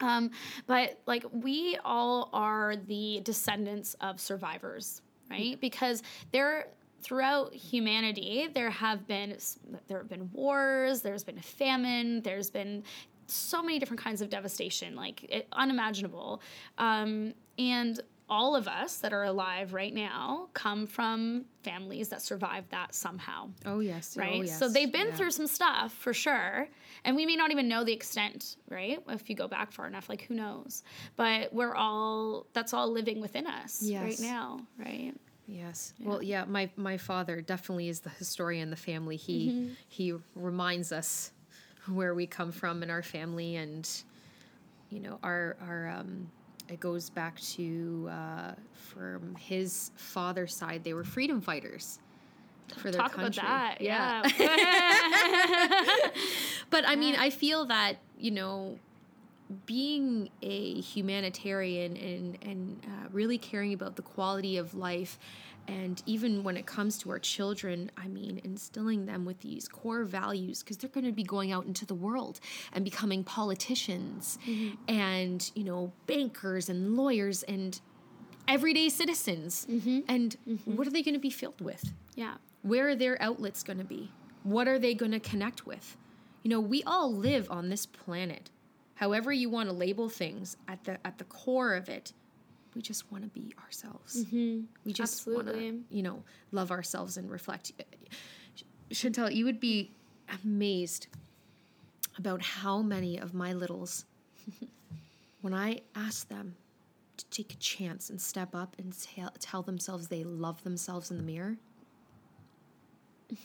[0.01, 0.31] um,
[0.67, 5.59] but like we all are the descendants of survivors, right?
[5.59, 6.67] Because there
[7.01, 9.37] throughout humanity there have been
[9.87, 12.83] there have been wars, there's been a famine, there's been
[13.27, 16.41] so many different kinds of devastation, like it, unimaginable.
[16.77, 22.71] Um, and all of us that are alive right now come from families that survived
[22.71, 24.39] that somehow oh yes right?
[24.39, 24.57] oh, yes.
[24.59, 25.15] So they've been Yeah.
[25.15, 26.67] through some stuff for sure,
[27.03, 28.99] and we may not even know the extent, right?
[29.09, 30.83] If you go back far enough, like who knows?
[31.15, 34.01] But we're all that's all living within us Yes.
[34.03, 35.13] right now, right?
[35.47, 35.93] Yes.
[35.99, 39.17] Well, yeah, my my father definitely is the historian in the family.
[39.17, 39.73] He Mm-hmm.
[39.87, 41.31] he reminds us
[41.87, 43.87] where we come from in our family and
[44.89, 46.31] you know, our our um
[46.69, 51.99] it goes back to uh from his father's side they were freedom fighters
[52.77, 53.43] for their Talk country.
[53.43, 54.23] about that, yeah.
[56.69, 58.79] But I mean, I feel that, you know,
[59.65, 65.19] being a humanitarian and and uh, really caring about the quality of life
[65.67, 70.03] and even when it comes to our children i mean instilling them with these core
[70.03, 72.39] values because they're going to be going out into the world
[72.73, 74.75] and becoming politicians mm-hmm.
[74.87, 77.81] and you know bankers and lawyers and
[78.47, 79.99] everyday citizens mm-hmm.
[80.07, 80.75] and mm-hmm.
[80.75, 83.85] what are they going to be filled with yeah, where are their outlets going to
[83.85, 84.11] be?
[84.43, 85.97] What are they going to connect with?
[86.43, 88.49] You know, we all live on this planet.
[88.95, 92.13] However you want to label things, at the at the core of it,
[92.75, 94.25] we just want to be ourselves.
[94.25, 94.65] Mm-hmm.
[94.83, 97.71] We just want to, you know, love ourselves and reflect.
[98.91, 99.91] Chantel, you would be
[100.43, 101.07] amazed
[102.17, 104.05] about how many of my littles,
[105.41, 106.55] when I ask them
[107.17, 111.17] to take a chance and step up and tell, tell themselves they love themselves in
[111.17, 111.57] the mirror,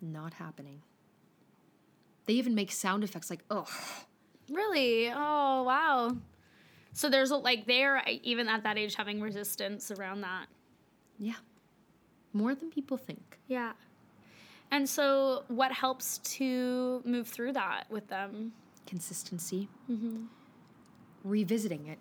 [0.00, 0.82] not happening.
[2.26, 3.66] They even make sound effects like, oh,
[4.48, 5.10] really.
[5.10, 6.16] Oh wow.
[6.92, 10.46] So there's a, like they're uh, even at that age having resistance around that.
[11.18, 11.34] yeah.
[12.32, 13.38] More than people think.
[13.48, 13.72] Yeah.
[14.70, 18.52] And so, what helps to move through that with them?
[18.86, 20.26] Consistency, mm-hmm.
[21.24, 21.98] revisiting it,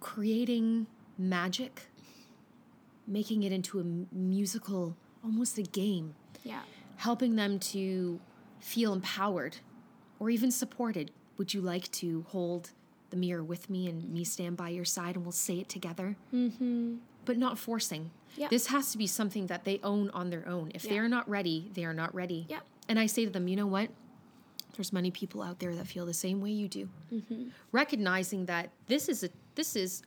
[0.00, 0.86] creating
[1.18, 1.82] magic,
[3.06, 3.84] making it into a
[4.14, 6.62] musical, almost a game, Yeah.
[6.96, 8.20] helping them to
[8.60, 9.58] feel empowered
[10.18, 11.10] or even supported.
[11.36, 12.70] Would you like to hold
[13.10, 16.16] the mirror with me and me stand by your side and we'll say it together?
[16.34, 16.96] Mm-hmm.
[17.24, 18.10] But not forcing.
[18.36, 18.48] Yeah.
[18.48, 20.70] This has to be something that they own on their own.
[20.74, 20.90] If Yeah.
[20.92, 22.46] they're not ready, they are not ready.
[22.48, 22.60] Yeah.
[22.88, 23.90] And I say to them, you know what?
[24.76, 26.88] There's many people out there that feel the same way you do.
[27.72, 30.02] Recognizing that this is a this is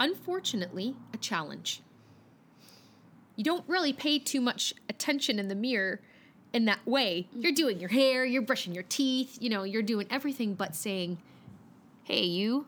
[0.00, 1.80] unfortunately a challenge.
[3.36, 6.00] You don't really pay too much attention in the mirror
[6.52, 7.28] in that way.
[7.32, 11.18] You're doing your hair, you're brushing your teeth, you know, you're doing everything but saying,
[12.08, 12.66] "Hey, you,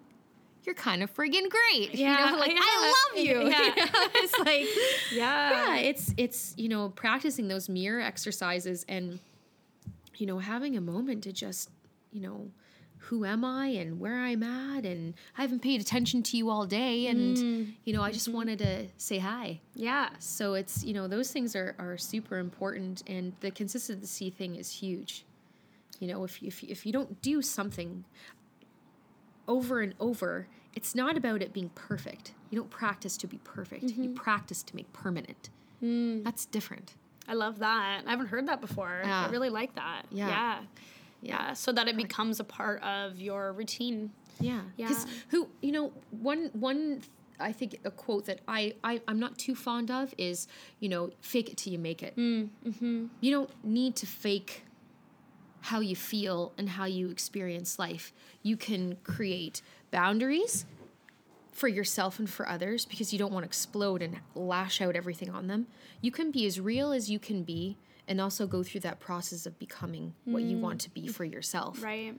[0.65, 2.59] you're kind of friggin' great." Yeah, you know, like yeah.
[2.61, 3.41] I love you.
[3.49, 3.73] Yeah.
[3.77, 4.67] You know, it's like
[5.13, 5.51] Yeah.
[5.51, 9.19] yeah, it's it's you know practicing those mirror exercises and
[10.19, 11.71] you know having a moment to just
[12.13, 12.51] you know
[13.05, 16.67] who am I and where I'm at and I haven't paid attention to you all
[16.67, 17.71] day and mm-hmm.
[17.85, 18.37] you know I just mm-hmm.
[18.37, 19.61] wanted to say hi.
[19.75, 20.11] Yeah.
[20.19, 24.71] So it's you know those things are are super important and the consistency thing is
[24.71, 25.25] huge.
[25.99, 28.05] You know if if if you don't do something
[29.51, 32.33] over and over, it's not about it being perfect.
[32.51, 33.83] You don't practice to be perfect.
[33.83, 34.15] You mm-hmm.
[34.15, 35.51] practice to make permanent.
[35.83, 36.25] Mm.
[36.25, 36.95] That's different.
[37.29, 38.03] I love that.
[38.07, 39.03] I haven't heard that before.
[39.05, 39.27] Yeah.
[39.27, 40.03] I really like that.
[40.11, 40.29] Yeah.
[40.29, 40.59] Yeah.
[41.23, 41.39] Yeah.
[41.49, 41.53] Yeah.
[41.53, 44.11] So that it becomes a part of your routine.
[44.41, 44.61] Yeah.
[44.77, 44.89] Yeah.
[44.89, 47.03] Because who you know one one
[47.39, 50.49] I think a quote that I, I I'm not too fond of is
[50.79, 52.17] you know fake it till you make it.
[52.17, 53.07] Mm, mm-hmm.
[53.21, 54.65] You don't need to fake
[55.61, 58.13] how you feel and how you experience life.
[58.43, 60.65] You can create boundaries
[61.53, 65.31] for yourself and for others because you don't want to explode and lash out everything
[65.31, 65.67] on them.
[66.01, 67.77] You can be as real as you can be
[68.11, 71.81] and also go through that process of becoming what you want to be for yourself.
[71.81, 72.13] Right.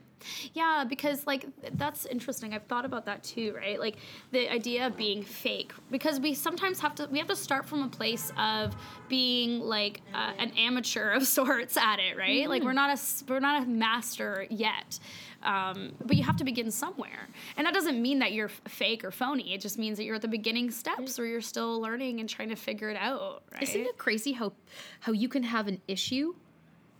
[0.54, 2.54] Yeah, because like that's interesting.
[2.54, 3.78] I've thought about that too, right?
[3.78, 3.96] Like
[4.30, 7.82] the idea of being fake because we sometimes have to we have to start from
[7.82, 8.74] a place of
[9.10, 12.48] being like uh, an amateur of sorts at it, right?
[12.48, 14.98] Like we're not a we're not a master yet.
[15.42, 17.28] Um, but you have to begin somewhere.
[17.56, 19.54] And that doesn't mean that you're fake or phony.
[19.54, 22.48] It just means that you're at the beginning steps where you're still learning and trying
[22.50, 23.62] to figure it out, right?
[23.62, 24.52] Isn't it crazy how
[25.00, 26.34] how you can have an issue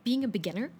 [0.04, 0.70] being a beginner?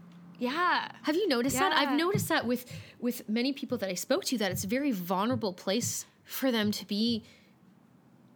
[0.43, 0.89] yeah.
[1.03, 1.73] Have you noticed that?
[1.73, 2.67] I've noticed that with
[2.99, 6.73] with many people that I spoke to that it's a very vulnerable place for them
[6.73, 7.23] to be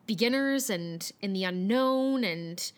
[0.07, 2.71] beginners and in the unknown and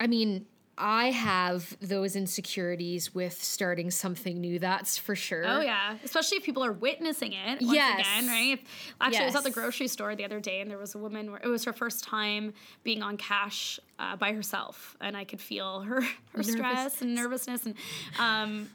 [0.00, 0.46] I mean
[0.78, 5.44] I have those insecurities with starting something new, that's for sure.
[5.46, 8.00] Oh yeah, especially if people are witnessing it once Yes.
[8.00, 8.52] again, right?
[8.58, 10.98] If- actually, I was at the grocery store the other day, and there was a
[10.98, 11.30] woman.
[11.30, 12.54] Where it was her first time
[12.84, 16.00] being on cash uh, by herself, and I could feel her
[16.34, 17.66] her stress and nervousness.
[17.66, 17.74] And
[18.18, 18.70] um,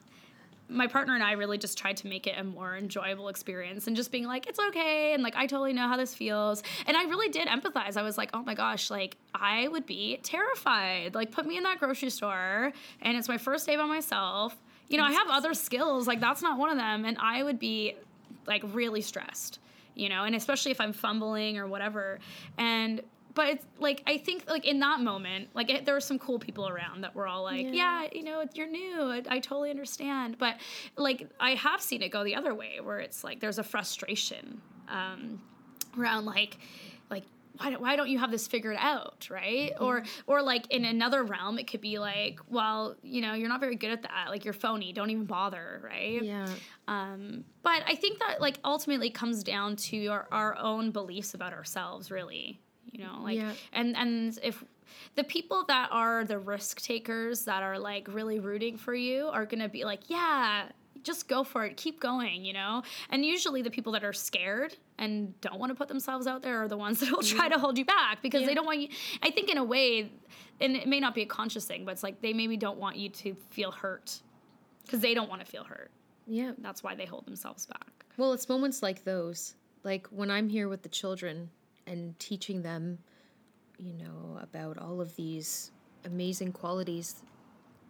[0.69, 3.95] my partner and I really just tried to make it a more enjoyable experience, and
[3.95, 7.03] just being like, "It's okay," and like, "I totally know how this feels," and I
[7.03, 7.97] really did empathize.
[7.97, 11.15] I was like, "Oh my gosh, like I would be terrified.
[11.15, 14.55] Like, put me in that grocery store, and it's my first day by myself."
[14.89, 17.59] You know, I have other skills, like that's not one of them, and I would
[17.59, 17.95] be
[18.45, 19.59] like really stressed,
[19.95, 22.19] you know, and especially if I'm fumbling or whatever.
[22.57, 23.01] And
[23.37, 26.39] but it's like I think like in that moment, like it, there were some cool
[26.39, 30.37] people around that were all like, yeah, you know, you're new, I, I totally understand.
[30.39, 30.55] But
[30.97, 34.59] like I have seen it go the other way, where it's like there's a frustration
[34.89, 35.39] um,
[35.97, 36.57] around like
[37.11, 37.23] like
[37.57, 41.23] why don't, why don't you have this figured out right or or like in another
[41.23, 44.45] realm it could be like well you know you're not very good at that like
[44.45, 46.47] you're phony don't even bother right Yeah.
[46.87, 51.51] um, but I think that like ultimately comes down to our, our own beliefs about
[51.53, 52.61] ourselves, really.
[52.91, 53.53] You know, like Yeah.
[53.73, 54.63] and and if
[55.15, 59.45] the people that are the risk takers that are like really rooting for you are
[59.45, 60.69] gonna be like, yeah,
[61.03, 62.81] just go for it, keep going, you know.
[63.09, 66.63] And usually the people that are scared and don't want to put themselves out there
[66.63, 68.47] are the ones that will try to hold you back because Yeah.
[68.47, 68.89] they don't want you.
[69.21, 70.11] I think in a way,
[70.59, 72.95] and it may not be a conscious thing, but it's like they maybe don't want
[72.95, 74.21] you to feel hurt
[74.83, 75.91] because they don't want to feel hurt.
[76.25, 76.53] Yeah.
[76.57, 78.05] That's why they hold themselves back.
[78.17, 81.49] Well, it's moments like those, like when I'm here with the children
[81.87, 82.99] and teaching them,
[83.79, 85.71] you know, about all of these
[86.05, 87.23] amazing qualities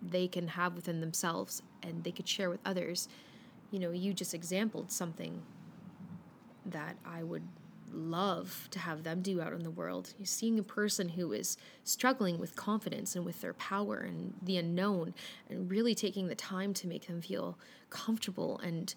[0.01, 3.07] they can have within themselves and they could share with others.
[3.71, 5.41] You know, you just exampled something
[6.65, 7.47] that I would
[7.91, 10.13] love to have them do out in the world.
[10.17, 14.57] You're seeing a person who is struggling with confidence and with their power and the
[14.57, 15.13] unknown,
[15.49, 17.57] and really taking the time to make them feel
[17.89, 18.93] comfortable and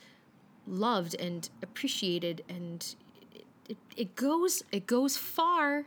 [0.67, 2.95] loved and appreciated and
[3.71, 5.85] it, it, goes it goes far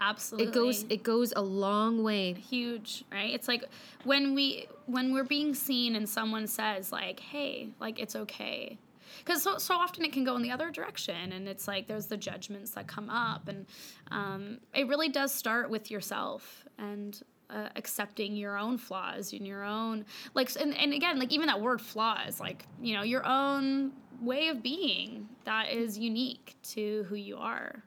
[0.00, 0.48] Absolutely.
[0.48, 3.32] it goes it goes a long way huge, right?
[3.32, 3.64] It's like
[4.04, 8.78] when we when we're being seen and someone says like, "Hey, like it's okay."
[9.18, 12.06] because so, so often it can go in the other direction and it's like there's
[12.06, 13.66] the judgments that come up and
[14.10, 19.62] um, it really does start with yourself and uh, accepting your own flaws and your
[19.62, 20.04] own
[20.34, 23.92] like and, and again like even that word flaws like you know your own
[24.22, 27.82] way of being that is unique to who you are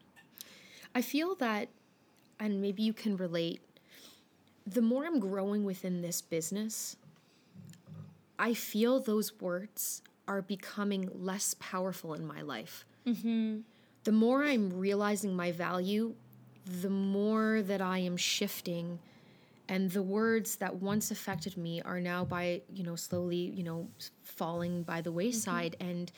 [0.96, 1.68] I feel that,
[2.40, 3.60] and maybe you can relate,
[4.66, 6.96] the more I'm growing within this business,
[8.40, 12.86] I feel those words are becoming less powerful in my life.
[13.06, 13.58] Mm-hmm.
[14.06, 16.16] The more I'm realizing my value,
[16.66, 19.00] the more that I am shifting.
[19.68, 23.88] And the words that once affected me are now by, you know, slowly, you know,
[24.24, 25.18] falling by the mm-hmm.
[25.18, 25.76] wayside.
[25.80, 26.12] And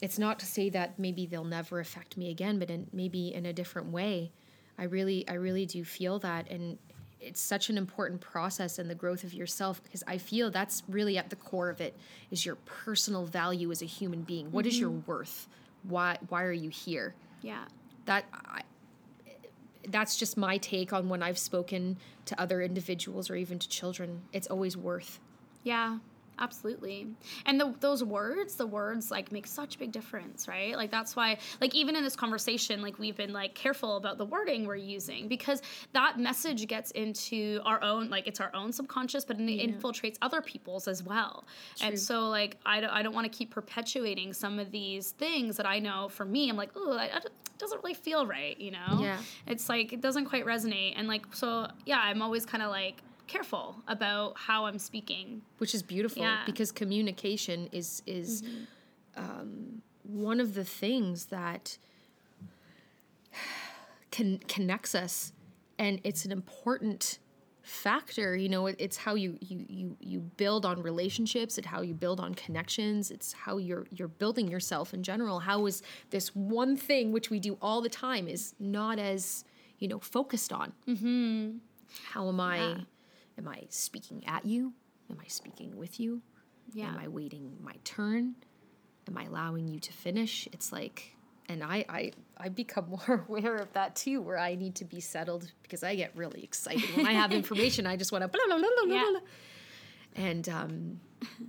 [0.00, 3.46] it's not to say that maybe they'll never affect me again, but in, maybe in
[3.46, 4.32] a different way.
[4.78, 6.78] I really, I really do feel that, and
[7.20, 11.16] it's such an important process in the growth of yourself because I feel that's really
[11.18, 11.96] at the core of it
[12.30, 14.52] is your personal value as a human being.
[14.52, 15.10] What is your mm-hmm.
[15.10, 15.48] worth?
[15.82, 17.14] Why, why are you here?
[17.42, 17.64] yeah
[18.04, 18.62] That I,
[19.88, 24.22] that's just my take on when I've spoken to other individuals or even to children.
[24.32, 25.20] It's always worth.
[25.62, 25.98] Yeah,
[26.38, 27.06] absolutely.
[27.44, 30.76] And the, those words, the words like make such a big difference, right?
[30.76, 34.24] Like that's why, like even in this conversation, like we've been like careful about the
[34.24, 35.62] wording we're using because
[35.92, 40.40] that message gets into our own, like it's our own subconscious, but it infiltrates other
[40.40, 41.44] people's as well.
[41.80, 45.56] And so like I don't, I don't want to keep perpetuating some of these things
[45.56, 48.98] that I know for me, I'm like, oh, it doesn't really feel right, you know?
[49.00, 49.18] Yeah.
[49.46, 53.02] It's like it doesn't quite resonate, and like so, yeah, I'm always kind of like
[53.26, 55.42] careful about how I'm speaking.
[55.58, 56.42] which is beautiful Yeah.
[56.46, 58.42] because communication is is
[59.16, 61.78] um, one of the things that
[64.10, 65.32] can connects us
[65.78, 67.18] and it's an important
[67.62, 71.80] factor you know it, it's how you, you you you build on relationships it's how
[71.82, 76.28] you build on connections it's how you're you're building yourself in general how is this
[76.34, 79.44] one thing which we do all the time is not as
[79.80, 81.56] you know focused on mm-hmm.
[82.12, 82.76] how am i Yeah.
[83.38, 84.72] Am i speaking at you
[85.10, 86.22] am i speaking with you
[86.72, 86.88] Yeah.
[86.88, 88.34] am i waiting my turn
[89.08, 91.12] am i allowing you to finish it's like
[91.48, 94.98] and I, I I become more aware of that too, where I need to be
[94.98, 97.86] settled because I get really excited when I have information.
[97.86, 99.10] I just want to blah, blah, blah, blah, blah, Yeah.
[99.12, 99.20] blah.
[100.26, 101.00] And um,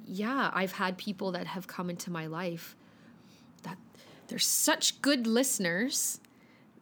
[0.05, 2.75] yeah, I've had people that have come into my life
[3.63, 3.77] that
[4.27, 6.19] they're such good listeners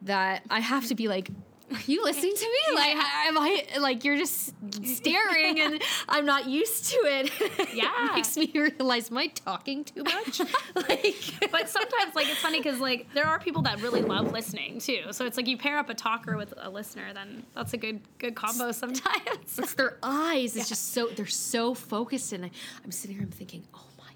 [0.02, 1.30] that I have to be like,
[1.88, 2.76] you listening to me?
[2.76, 4.54] Like, am I like you're just
[4.84, 7.32] staring and I'm not used to it?
[7.76, 8.12] Yeah.
[8.12, 10.40] it makes me realize, am I talking too much?
[10.76, 11.16] like,
[11.52, 15.02] but sometimes like it's funny because like there are people that really love listening too
[15.12, 18.00] so it's like you pair up a talker with a listener then that's a good
[18.18, 20.56] good combo sometimes it's their eyes.
[20.56, 22.52] It's just so they're so focused, and I,
[22.84, 24.12] I'm sitting here, I'm thinking, oh my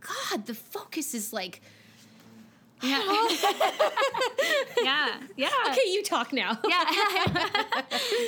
[0.00, 1.60] god, the focus is like.
[2.82, 3.28] Yeah.
[4.82, 5.48] Yeah yeah.
[5.70, 6.58] Okay, you talk now.
[6.68, 6.84] yeah.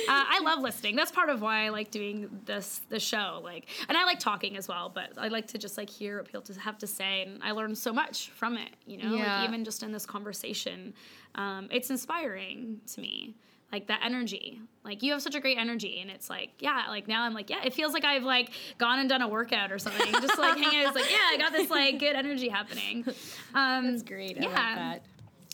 [0.07, 0.95] Uh, i love listening.
[0.95, 4.55] That's part of why i like doing this the show like and i like talking
[4.55, 7.41] as well but i like to just like hear what people have to say and
[7.43, 9.39] i learn so much from it you know Yeah.
[9.41, 10.93] like even just in this conversation.
[11.35, 13.35] Um, it's inspiring to me
[13.71, 14.61] like that energy.
[14.83, 17.49] Like you have such a great energy and it's like yeah like now i'm like
[17.49, 20.11] yeah it feels like i've like gone and done a workout or something.
[20.13, 20.87] Just like hanging out.
[20.87, 23.05] It's like yeah i got this like good energy happening.
[23.55, 24.37] Um That's great.
[24.37, 24.99] I Yeah.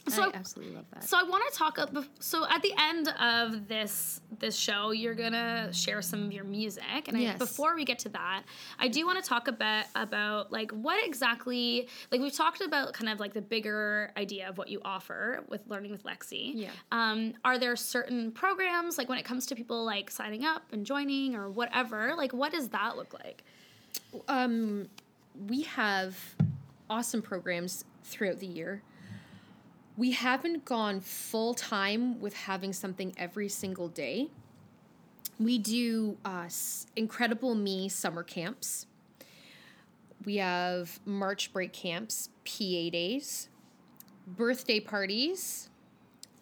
[0.08, 1.04] So- I absolutely love that.
[1.04, 1.78] so I want to talk.
[2.20, 7.08] So at the end of this this show, you're gonna share some of your music,
[7.08, 8.43] and I, before we get to that,
[8.80, 12.93] I do want to talk a bit about like what exactly like we've talked about
[12.93, 16.52] kind of like the bigger idea of what you offer with learning with Lexi.
[16.56, 16.70] Yeah.
[16.91, 20.86] Um, are there certain programs like when it comes to people like signing up and
[20.86, 22.14] joining or whatever?
[22.18, 23.43] Like what does that look like?
[24.28, 24.88] um,
[25.47, 26.18] we have
[26.89, 28.82] awesome programs throughout the year.
[30.02, 34.32] We haven't gone full time with having something every single day.
[35.39, 36.49] We do uh,
[36.95, 38.88] Incredible Me summer camps.
[40.26, 43.49] We have March break camps, PA days,
[44.26, 45.70] birthday parties,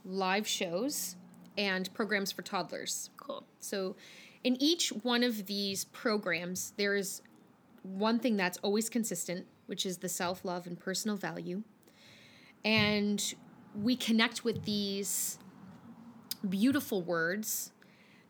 [0.05, 1.17] live shows,
[1.57, 3.09] and programs for toddlers.
[3.17, 3.43] Cool.
[3.59, 3.97] So,
[4.41, 7.21] in each one of these programs, there is
[7.83, 11.63] one thing that's always consistent, which is the self love and personal value.
[12.63, 13.33] And
[13.75, 15.37] we connect with these
[16.47, 17.71] beautiful words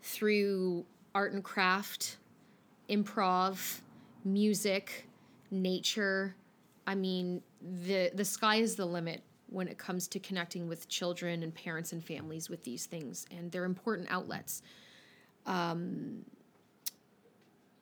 [0.01, 2.17] through art and craft,
[2.89, 3.81] improv,
[4.23, 5.07] music,
[5.51, 6.35] nature.
[6.85, 11.41] I mean, the the sky is the limit when it comes to connecting with children
[11.43, 14.61] and parents and families with these things, and they're important outlets.
[15.45, 16.25] Um,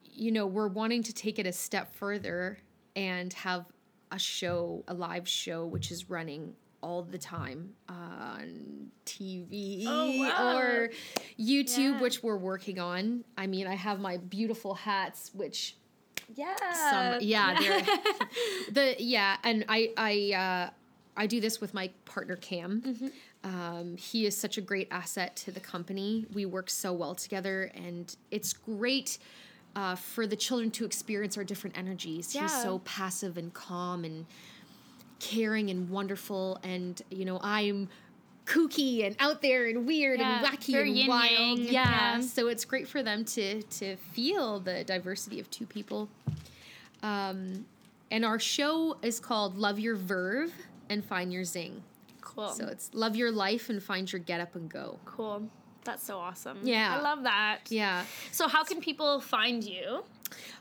[0.02, 2.58] you know, we're wanting to take it a step further
[2.96, 3.66] and have
[4.10, 10.56] a show, a live show, which is running all the time on TV Oh, wow.
[10.58, 10.90] or
[11.38, 12.00] YouTube, Yeah.
[12.00, 13.24] which we're working on.
[13.36, 15.76] I mean, I have my beautiful hats, which
[16.34, 16.54] Yeah.
[16.72, 17.54] some yeah,
[18.72, 20.70] the yeah, and I I uh,
[21.16, 23.10] I do this with my partner Cam.
[23.44, 26.26] Um, he is such a great asset to the company.
[26.32, 29.18] We work so well together, and it's great.
[29.76, 32.34] Uh, for the children to experience our different energies.
[32.34, 32.42] Yeah.
[32.42, 34.26] He's so passive and calm and
[35.20, 36.58] caring and wonderful.
[36.62, 37.88] And, you know, I'm
[38.46, 41.58] kooky and out there and weird Yeah, and wacky and yin wild.
[41.58, 41.70] Yeah.
[42.16, 42.20] yeah.
[42.20, 46.08] So it's great for them to to feel the diversity of two people.
[47.02, 47.66] Um,
[48.10, 50.52] and our show is called Love Your Verve
[50.88, 51.82] and Find Your Zing.
[52.22, 52.50] cool.
[52.50, 54.98] So it's love your life and find your get up and go.
[55.04, 55.48] cool.
[55.84, 56.58] That's so awesome.
[56.62, 56.96] Yeah.
[56.98, 57.60] I love that.
[57.70, 58.04] Yeah.
[58.30, 60.04] So how can people find you?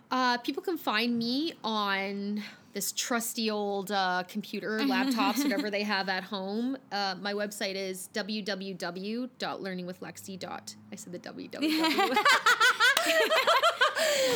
[0.09, 2.41] Uh, people can find me on
[2.77, 6.77] this trusty old uh, computer, laptops, whatever they have at home.
[6.91, 10.67] Uh, my website is www.learningwithlexi.
[10.91, 11.59] I said the www.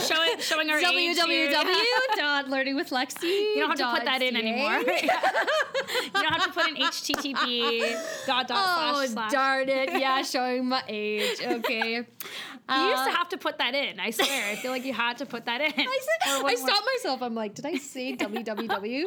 [0.08, 3.24] Showing showing our www.learningwithlexi.
[3.24, 4.80] You don't have to put that in anymore.
[4.80, 5.08] you
[6.14, 9.32] don't have to put an HTTP dot dot Oh, slash slash.
[9.32, 9.92] darn it.
[10.00, 11.40] Yeah, showing my age.
[11.44, 12.08] Okay.
[12.70, 14.00] You used to have to put that in.
[14.00, 14.52] I swear.
[14.52, 15.74] I feel like you had to put that in.
[15.78, 17.22] I, said, I more- stopped myself.
[17.22, 19.04] I'm like, did I say www?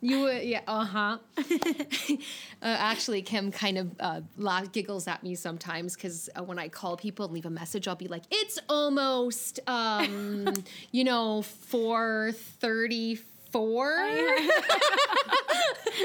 [0.00, 1.18] You were, yeah, uh huh.
[1.38, 2.16] uh,
[2.62, 6.96] actually, Kim kind of uh, la- giggles at me sometimes because uh, when I call
[6.96, 10.52] people and leave a message, I'll be like, it's almost, um,
[10.92, 14.08] you know, 434.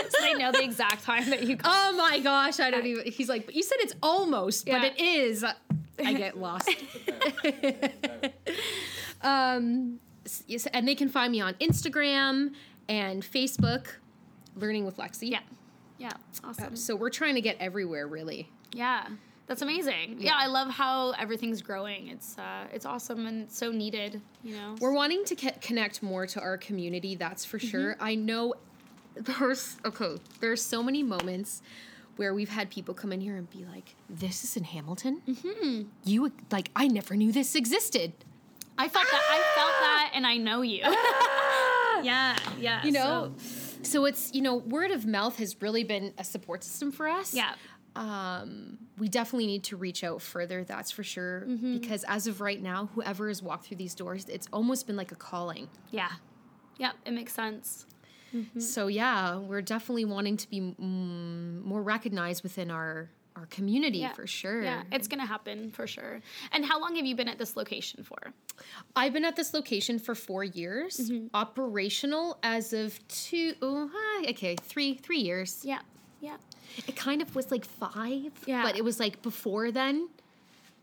[0.10, 1.72] so they know the exact time that you call.
[1.74, 3.12] Oh my gosh, I don't even.
[3.12, 4.80] He's like, but you said it's almost, Yeah.
[4.80, 5.44] but it is.
[6.04, 6.70] I get lost.
[9.22, 10.00] um,
[10.48, 12.54] yes, and they can find me on Instagram
[12.88, 13.88] and Facebook,
[14.56, 15.30] Learning with Lexi.
[15.30, 15.40] Yeah.
[15.98, 16.12] Yeah.
[16.44, 16.76] Awesome.
[16.76, 18.50] So we're trying to get everywhere, really.
[18.74, 19.08] Yeah.
[19.48, 20.18] That's amazing.
[20.20, 20.28] Yeah.
[20.28, 20.36] Yeah.
[20.38, 22.08] I love how everything's growing.
[22.08, 24.22] It's uh, it's awesome and it's so needed.
[24.44, 24.76] You know.
[24.80, 27.16] We're wanting to ca- connect more to our community.
[27.16, 27.96] That's for sure.
[28.00, 28.54] I know
[29.16, 30.18] there's okay.
[30.40, 31.62] There's so many moments
[32.20, 35.22] where we've had people come in here and be like, "This is in Hamilton.
[35.28, 35.84] Mm-hmm.
[36.04, 38.12] You like, I never knew this existed."
[38.78, 39.22] I felt that.
[39.30, 40.82] I felt that, and I know you.
[42.04, 42.38] yeah.
[42.60, 42.84] Yeah.
[42.86, 46.64] you know so- so, it's you know word of mouth has really been a support
[46.64, 47.54] system for us yeah.
[47.96, 51.42] um we definitely need to reach out further that's for sure
[51.74, 55.12] because as of right now whoever has walked through these doors it's almost been like
[55.12, 56.10] a calling Yeah.
[56.78, 56.94] Yep.
[57.06, 57.86] It makes sense.
[58.60, 64.14] So yeah we're definitely wanting to be mm, more recognized within our our community Yeah.
[64.14, 64.84] for sure Yeah.
[64.92, 66.20] It's gonna happen for sure.
[66.52, 68.18] And how long have you been at this location for?
[68.96, 71.28] i've been at this location for four years Mm-hmm.
[71.34, 73.54] operational as of two.
[73.62, 75.80] hi, okay three three years Yeah.
[76.22, 76.36] Yeah.
[76.88, 78.62] It kind of was like five, Yeah.
[78.64, 80.10] but it was like before then.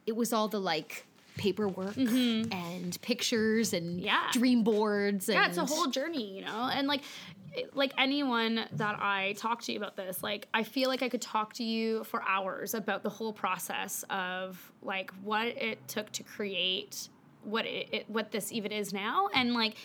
[0.06, 1.04] It was all the like
[1.36, 4.06] paperwork and pictures and Mm-hmm.
[4.06, 4.28] Yeah.
[4.32, 5.28] dream boards.
[5.28, 7.02] And yeah it's a whole journey you know and like
[7.74, 11.20] like anyone that i talk to you about this like i feel like i could
[11.20, 16.22] talk to you for hours about the whole process of like what it took to
[16.22, 17.08] create
[17.46, 19.28] what it, it what this even is now.
[19.32, 19.76] And like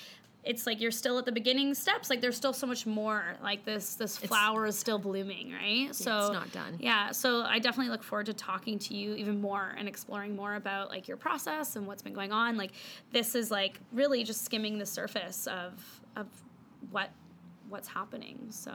[0.43, 2.09] it's like you're still at the beginning steps.
[2.09, 3.35] Like there's still so much more.
[3.43, 5.93] Like this this flower is still blooming right?
[5.93, 6.77] So it's not done.
[6.79, 10.55] yeah so i definitely look forward to talking to you even more and exploring more
[10.55, 12.57] about like your process and what's been going on.
[12.57, 12.71] Like
[13.11, 16.27] this is like really just skimming the surface of of
[16.89, 17.11] what
[17.71, 18.71] what's happening so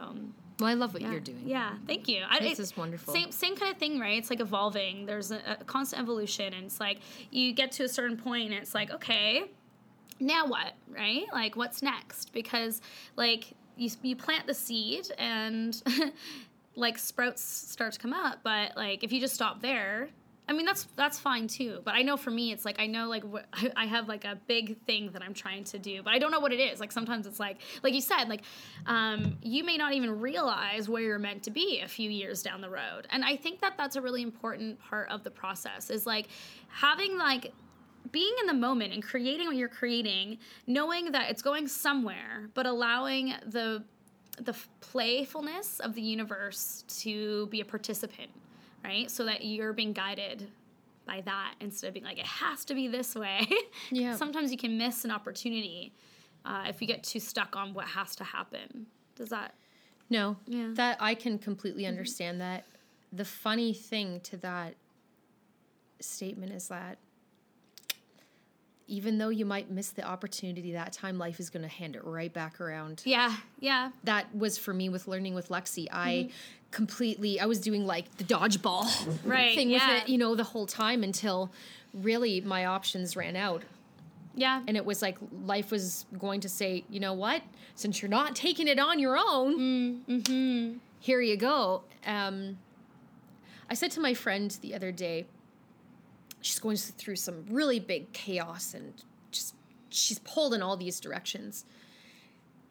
[0.59, 1.11] Well, I love what yeah.
[1.11, 1.43] you're doing.
[1.45, 2.23] Yeah, thank you.
[2.27, 3.13] I, This is wonderful.
[3.13, 4.17] Same same kind of thing, right?
[4.17, 5.05] It's like evolving.
[5.05, 6.99] There's a, a constant evolution, and it's like
[7.31, 9.45] you get to a certain point, and it's like, okay,
[10.19, 11.25] now what, right?
[11.31, 12.33] Like, what's next?
[12.33, 12.81] Because
[13.15, 15.81] like you you plant the seed, and
[16.75, 20.09] like sprouts start to come up, but like if you just stop there.
[20.49, 23.09] I mean that's that's fine too, but I know for me it's like I know
[23.09, 26.19] like wh- I have like a big thing that I'm trying to do, but I
[26.19, 26.79] don't know what it is.
[26.79, 28.43] Like sometimes it's like like you said, like
[28.85, 32.61] um, you may not even realize where you're meant to be a few years down
[32.61, 36.05] the road, and I think that that's a really important part of the process is
[36.05, 36.29] like
[36.69, 37.51] having like
[38.11, 42.65] being in the moment and creating what you're creating, knowing that it's going somewhere, but
[42.65, 43.83] allowing the
[44.39, 48.29] the playfulness of the universe to be a participant,
[48.83, 49.09] right?
[49.09, 50.49] So that you're being guided
[51.05, 53.47] by that instead of being like it has to be this way.
[53.91, 54.15] Yeah.
[54.15, 55.93] Sometimes you can miss an opportunity
[56.45, 58.87] uh, if you get too stuck on what has to happen.
[59.15, 59.53] Does that?
[60.09, 60.59] No, Yeah.
[60.59, 60.73] Mm-hmm.
[60.75, 62.65] that I can completely understand that.
[63.13, 64.75] The funny thing to that
[65.99, 66.97] statement is that
[68.87, 72.03] even though you might miss the opportunity that time, life is going to hand it
[72.05, 73.01] right back around.
[73.05, 73.91] Yeah, yeah.
[74.05, 75.87] That was for me with learning with Lexi.
[75.91, 76.29] I
[76.71, 78.87] completely, I was doing like the dodgeball
[79.25, 79.93] Right, thing yeah.
[79.93, 81.51] with it, you know, the whole time until
[81.93, 83.63] really my options ran out.
[84.35, 84.61] Yeah.
[84.67, 87.41] And it was like life was going to say, you know what?
[87.75, 91.83] Since you're not taking it on your own, here you go.
[92.05, 92.57] Um,
[93.69, 95.25] I said to my friend the other day,
[96.47, 98.93] she's going through some really big chaos and
[99.31, 99.53] just
[99.89, 101.65] she's pulled in all these directions.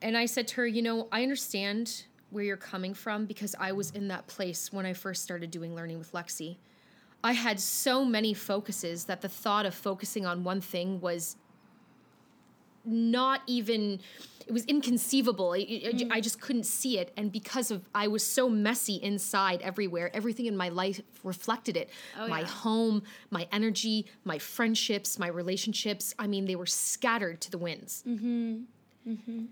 [0.00, 3.72] And I said to her, you know, I understand where you're coming from because I
[3.72, 6.56] was in that place when I first started doing learning with Lexi.
[7.22, 11.36] I had so many focuses that the thought of focusing on one thing was
[12.86, 14.00] not even
[14.46, 18.24] it was inconceivable I, I- I just couldn't see it and because of i was
[18.24, 22.46] so messy inside everywhere everything in my life reflected it Oh, my yeah.
[22.46, 28.04] home my energy my friendships my relationships i mean they were scattered to the winds
[28.06, 28.58] mm-hmm.
[29.08, 29.44] Mm-hmm.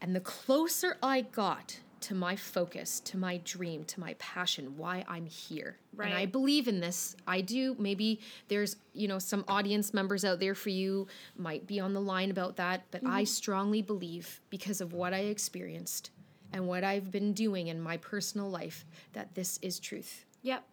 [0.00, 5.04] and the closer i got to my focus to my dream to my passion why
[5.08, 9.92] i'm here and i believe in this i do maybe there's you know some audience
[9.92, 11.06] members out there for you
[11.36, 13.24] might be on the line about that but i mm-hmm.
[13.24, 16.10] strongly believe because of what i experienced
[16.52, 20.64] and what i've been doing in my personal life that this is truth Yep.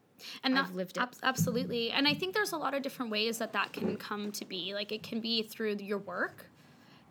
[0.44, 1.02] And I've lived it.
[1.02, 1.92] ab- absolutely.
[1.92, 4.74] And I think there's a lot of different ways that that can come to be.
[4.74, 6.48] Like it can be through your work.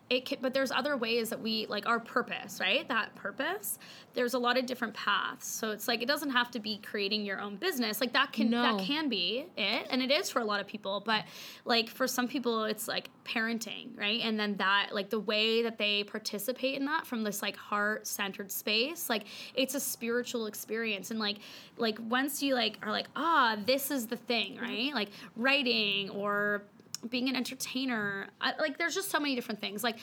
[0.09, 2.87] It can, but there's other ways that we like our purpose, right?
[2.87, 3.77] That purpose.
[4.13, 5.45] There's a lot of different paths.
[5.45, 7.99] So it's like it doesn't have to be creating your own business.
[7.99, 8.61] Like that can No.
[8.61, 11.01] that can be it, and it is for a lot of people.
[11.05, 11.25] But
[11.65, 14.21] like for some people, it's like parenting, right?
[14.23, 18.07] And then that like the way that they participate in that from this like heart
[18.07, 19.25] centered space, like
[19.55, 21.11] it's a spiritual experience.
[21.11, 21.39] And like
[21.75, 24.93] like once you like are like ah this is the thing, right?
[24.93, 26.63] Like writing or
[27.09, 29.83] being an entertainer I, like there's just so many different things.
[29.83, 29.97] Like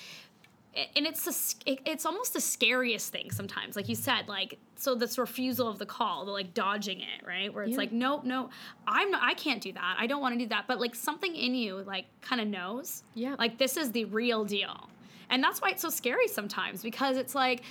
[0.96, 5.18] and it's the it's almost the scariest thing sometimes like you said like so this
[5.18, 7.54] refusal of the call the like dodging it right?
[7.54, 7.76] Where it's Yeah.
[7.78, 8.50] like nope no
[8.86, 9.96] i'm not i can't do that.
[9.98, 10.64] I don't want to do that.
[10.66, 13.36] But like something in you like kind of knows Yeah.
[13.38, 14.88] like this is the real deal.
[15.30, 17.62] And that's why it's so scary sometimes because it's like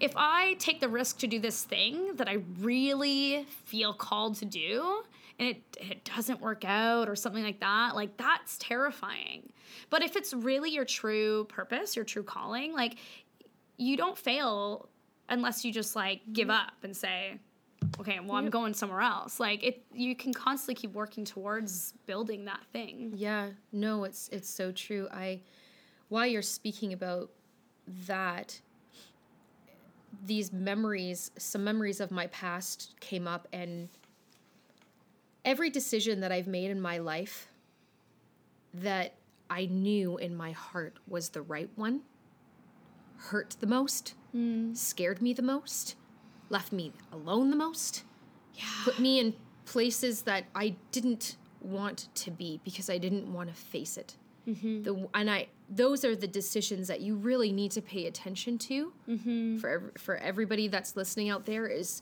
[0.00, 4.44] if i take the risk to do this thing that i really feel called to
[4.44, 5.02] do
[5.38, 9.52] and it, it doesn't work out or something like that like that's terrifying.
[9.90, 12.96] But if it's really your true purpose your true calling like
[13.76, 14.88] you don't fail
[15.28, 16.66] unless you just like give mm-hmm.
[16.66, 17.38] up and say
[18.00, 18.52] okay well i'm Yep.
[18.52, 19.38] going somewhere else.
[19.38, 23.12] Like it you can constantly keep working towards building that thing.
[23.14, 25.08] Yeah, no, it's it's so true.
[25.12, 25.40] I
[26.08, 27.30] while you're speaking about
[28.06, 28.60] that
[30.26, 33.88] these memories, some memories of my past came up and
[35.48, 37.48] every decision that I've made in my life
[38.74, 39.14] that
[39.48, 42.02] I knew in my heart was the right one
[43.16, 44.76] hurt the most, mm.
[44.76, 45.96] scared me the most,
[46.50, 48.04] left me alone the most
[48.84, 49.34] put me in
[49.64, 54.16] places that I didn't want to be because I didn't want to face it.
[54.48, 54.82] Mm-hmm.
[54.82, 58.92] The, and I those are the decisions that you really need to pay attention to
[59.06, 59.58] mm-hmm.
[59.58, 62.00] for ev- for everybody that's listening out there is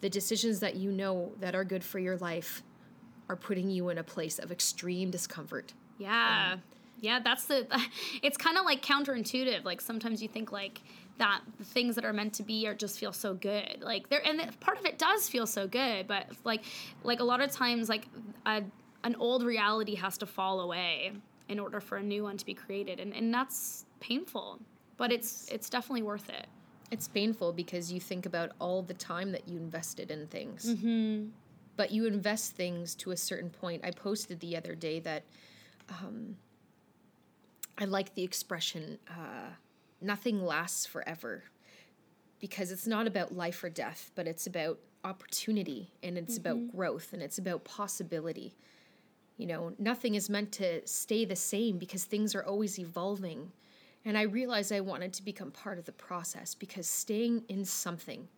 [0.00, 2.62] the decisions that you know that are good for your life
[3.30, 5.72] are putting you in a place of extreme discomfort.
[5.98, 6.56] Yeah.
[7.00, 7.64] yeah, that's the
[8.22, 9.64] it's kind of like counterintuitive.
[9.64, 10.80] Like sometimes you think like
[11.18, 13.82] that the things that are meant to be are just feel so good.
[13.82, 16.64] Like there and part of it does feel so good, but like
[17.04, 18.08] like a lot of times like
[18.46, 18.64] a,
[19.04, 21.12] an old reality has to fall away
[21.48, 24.58] in order for a new one to be created and and that's painful.
[24.96, 26.48] But it's it's definitely worth it.
[26.90, 30.74] It's painful because you think about all the time that you invested in things.
[30.74, 31.28] Mm-hmm.
[31.76, 33.84] But you invest things to a certain point.
[33.84, 35.24] I posted the other day that
[35.88, 36.36] um,
[37.78, 39.50] I like the expression uh,
[40.00, 41.44] nothing lasts forever
[42.38, 47.12] because it's not about life or death, but it's about opportunity and it's about growth
[47.12, 48.54] and it's about possibility.
[49.36, 53.52] You know, nothing is meant to stay the same because things are always evolving.
[54.04, 58.28] And I realized I wanted to become part of the process because staying in something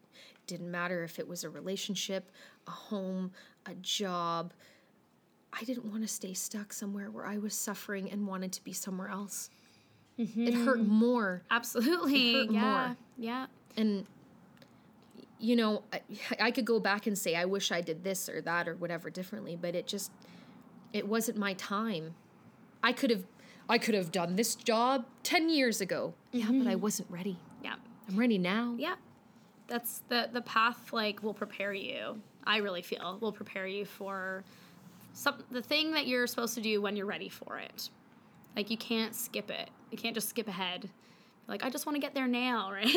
[0.53, 2.31] didn't matter if it was a relationship,
[2.67, 3.33] a home,
[3.67, 4.53] a job.
[5.53, 8.73] I didn't want to stay stuck somewhere where I was suffering and wanted to be
[8.73, 9.49] somewhere else.
[10.19, 10.93] It hurt mm-hmm.
[10.93, 11.43] more.
[11.51, 12.37] Absolutely.
[12.37, 12.61] It hurt yeah.
[12.61, 12.97] more.
[13.17, 13.47] Yeah.
[13.79, 14.07] And,
[15.39, 16.01] you know, I,
[16.39, 19.09] I could go back and say, I wish I did this or that or whatever
[19.09, 20.13] differently, but it just,
[20.93, 22.15] it wasn't my time.
[22.83, 23.25] I could have,
[23.69, 26.15] I could have done this job 10 years ago.
[26.31, 27.39] Yeah, but I wasn't ready.
[27.65, 27.77] Yeah.
[28.09, 28.75] I'm ready now.
[28.79, 28.97] Yeah.
[29.73, 32.21] That's the the path like will prepare you.
[32.45, 34.45] I really feel will prepare you for
[35.15, 37.89] some the thing that you're supposed to do when you're ready for it.
[38.55, 39.71] Like you can't skip it.
[39.91, 40.91] You can't just skip ahead.
[41.49, 42.95] Like I just want to get there now, right?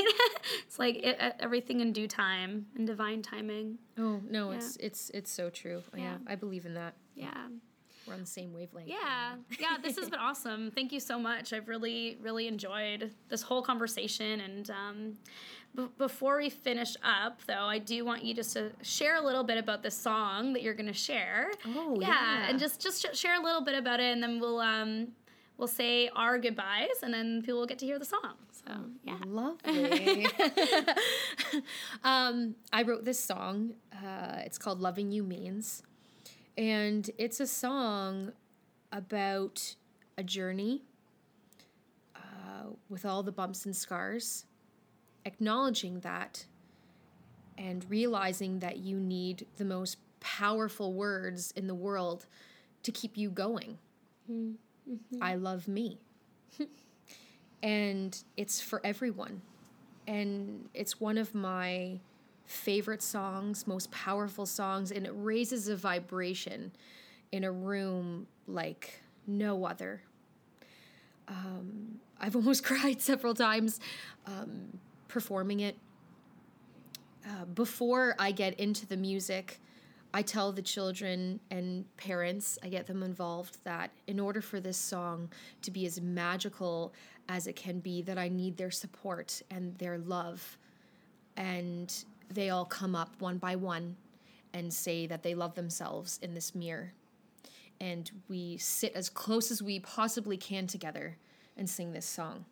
[0.67, 3.77] it's like it, everything in due time and divine timing.
[3.97, 4.57] Oh no, yeah.
[4.57, 5.81] it's it's it's so true.
[5.95, 6.01] Yeah.
[6.01, 6.95] yeah, I believe in that.
[7.15, 7.47] Yeah.
[8.05, 8.87] We're on the same wavelength.
[8.87, 9.35] Yeah.
[9.59, 10.71] Yeah, this has been awesome.
[10.71, 11.53] Thank you so much.
[11.53, 14.41] I've really, really enjoyed this whole conversation.
[14.41, 15.17] And um,
[15.75, 19.43] b- before we finish up, though, I do want you just to share a little
[19.43, 21.51] bit about the song that you're going to share.
[21.67, 22.07] Oh, yeah.
[22.07, 22.49] yeah.
[22.49, 24.59] And just, just sh- share a little bit about it, and then we'll.
[24.59, 25.09] Um,
[25.57, 28.33] we'll say our goodbyes and then people will get to hear the song.
[28.51, 28.73] So,
[29.03, 29.17] yeah.
[29.25, 30.27] Lovely.
[32.03, 33.73] um, I wrote this song.
[33.93, 35.83] Uh, it's called Loving You Means.
[36.57, 38.31] And it's a song
[38.91, 39.75] about
[40.17, 40.83] a journey
[42.15, 44.45] uh, with all the bumps and scars,
[45.25, 46.45] acknowledging that
[47.57, 52.25] and realizing that you need the most powerful words in the world
[52.83, 53.77] to keep you going.
[54.31, 55.21] Mm-hmm.
[55.21, 55.99] I love me.
[57.63, 59.41] and it's for everyone.
[60.07, 61.99] And it's one of my
[62.45, 66.71] favorite songs, most powerful songs, and it raises a vibration
[67.31, 70.01] in a room like no other.
[71.27, 73.79] Um, I've almost cried several times
[74.27, 75.75] um, performing it.
[77.25, 79.59] Uh, before I get into the music,
[80.13, 84.77] I tell the children and parents, I get them involved, that in order for this
[84.77, 85.29] song
[85.63, 86.93] to be as magical
[87.27, 90.57] as it can be, that I need their support and their love.
[91.35, 91.93] And
[92.29, 93.97] they all come up one by one
[94.53, 96.93] and say that they love themselves in this mirror.
[97.81, 101.17] And we sit as close as we possibly can together
[101.57, 102.45] and sing this song.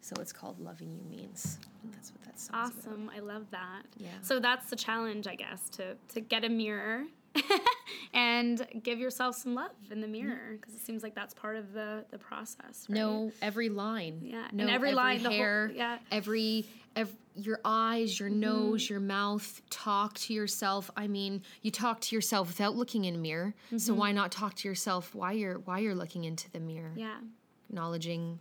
[0.00, 1.58] So it's called Loving You Means.
[1.82, 3.08] And that's what that song's Awesome.
[3.08, 3.16] About.
[3.16, 3.82] I love that.
[3.96, 4.08] Yeah.
[4.22, 7.04] So that's the challenge, I guess, to to get a mirror
[8.14, 11.72] and give yourself some love in the mirror because it seems like that's part of
[11.72, 12.86] the the process.
[12.88, 12.98] Right?
[12.98, 14.20] No, every line.
[14.22, 14.46] Yeah.
[14.52, 15.98] No, and every, every line, hair, the whole, yeah.
[16.10, 16.66] every
[16.96, 18.40] every your eyes, your mm-hmm.
[18.40, 20.90] nose, your mouth, talk to yourself.
[20.96, 23.54] I mean, you talk to yourself without looking in a mirror.
[23.66, 23.78] Mm-hmm.
[23.78, 26.92] So why not talk to yourself while you're while you're looking into the mirror?
[26.96, 27.18] Yeah.
[27.68, 28.40] Acknowledging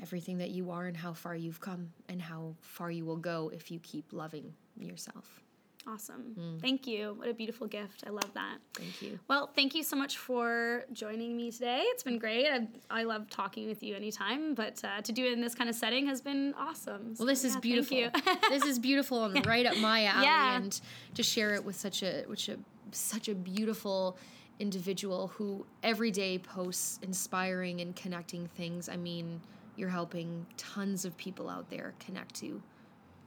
[0.00, 3.50] everything that you are and how far you've come and how far you will go
[3.54, 5.42] if you keep loving yourself.
[5.86, 6.34] Awesome.
[6.38, 6.60] Mm.
[6.60, 7.14] Thank you.
[7.18, 8.04] What a beautiful gift.
[8.06, 8.58] I love that.
[8.74, 9.18] Thank you.
[9.26, 11.82] Well, thank you so much for joining me today.
[11.86, 12.46] It's been great.
[12.46, 15.68] I, I love talking with you anytime, but uh, to do it in this kind
[15.68, 17.16] of setting has been awesome.
[17.16, 18.10] So, well, this yeah, is beautiful.
[18.48, 19.42] this is beautiful and yeah.
[19.50, 20.24] right up my alley.
[20.24, 20.56] Yeah.
[20.56, 20.80] And
[21.14, 22.58] to share it with such a, which a
[22.92, 24.16] such a beautiful
[24.60, 28.88] individual who every day posts inspiring and connecting things.
[28.88, 29.40] I mean,
[29.76, 32.62] you're helping tons of people out there connect to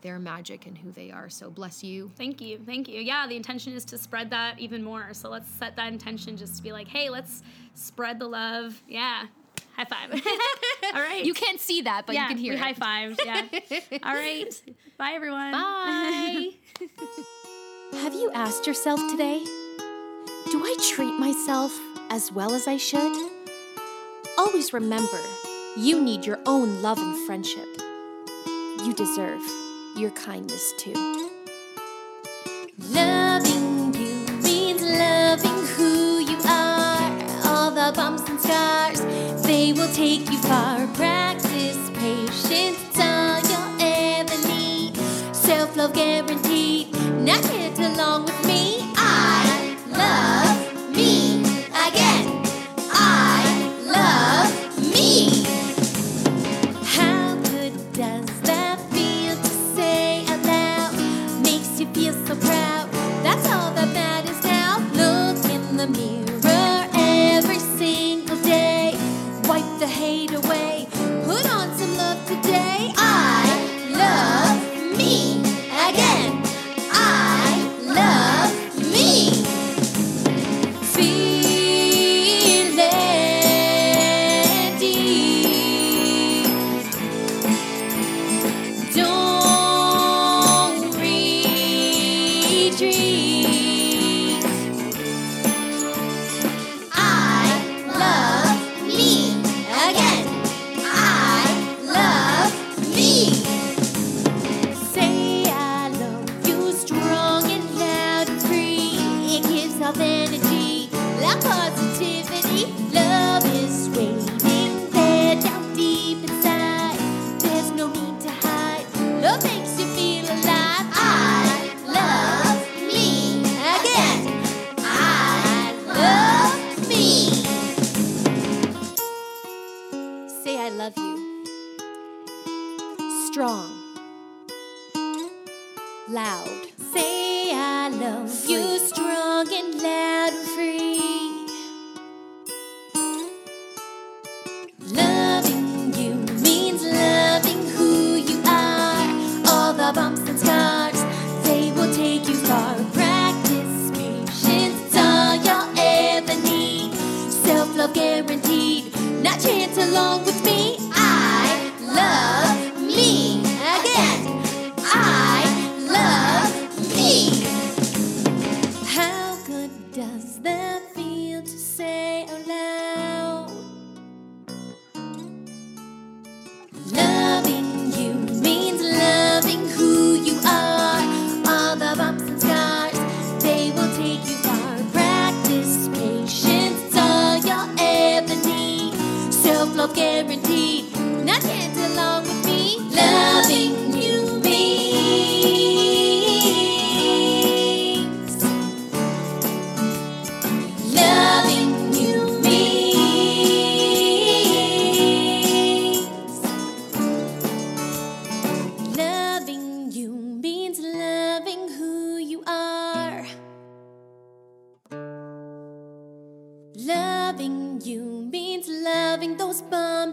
[0.01, 1.29] their magic and who they are.
[1.29, 2.11] So bless you.
[2.15, 2.59] Thank you.
[2.63, 3.01] Thank you.
[3.01, 5.13] Yeah, the intention is to spread that even more.
[5.13, 7.41] So let's set that intention just to be like, hey, let's
[7.73, 8.81] spread the love.
[8.87, 9.23] Yeah.
[9.75, 10.13] High five.
[10.93, 11.25] All right.
[11.25, 12.63] You can't see that, but yeah, you can hear we it.
[12.63, 13.19] High five.
[13.25, 13.47] Yeah.
[14.03, 14.61] All right.
[14.97, 15.51] Bye, everyone.
[15.51, 16.51] Bye.
[17.93, 19.43] Have you asked yourself today,
[20.51, 21.77] do I treat myself
[22.09, 23.31] as well as I should?
[24.37, 25.19] Always remember,
[25.77, 27.67] you need your own love and friendship.
[28.85, 29.41] You deserve
[29.97, 31.29] your kindness too.
[32.91, 37.11] Loving you means loving who you are.
[37.45, 39.01] All the bumps and scars,
[39.43, 40.87] they will take you far.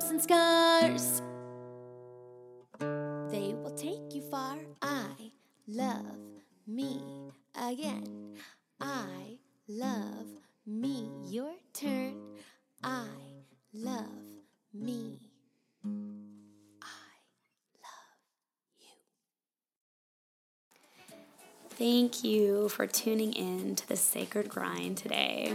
[0.02, 1.22] Bumps and scars.
[3.30, 4.58] They will take you far.
[4.80, 5.32] I
[5.66, 6.18] love
[6.66, 7.02] me
[7.54, 8.36] again.
[8.80, 9.38] I
[9.68, 10.26] love
[10.66, 11.10] me.
[11.26, 12.16] Your turn.
[12.82, 13.06] I
[13.72, 14.08] love
[14.74, 15.21] me.
[21.82, 25.52] Thank you for tuning in to the Sacred Grind today.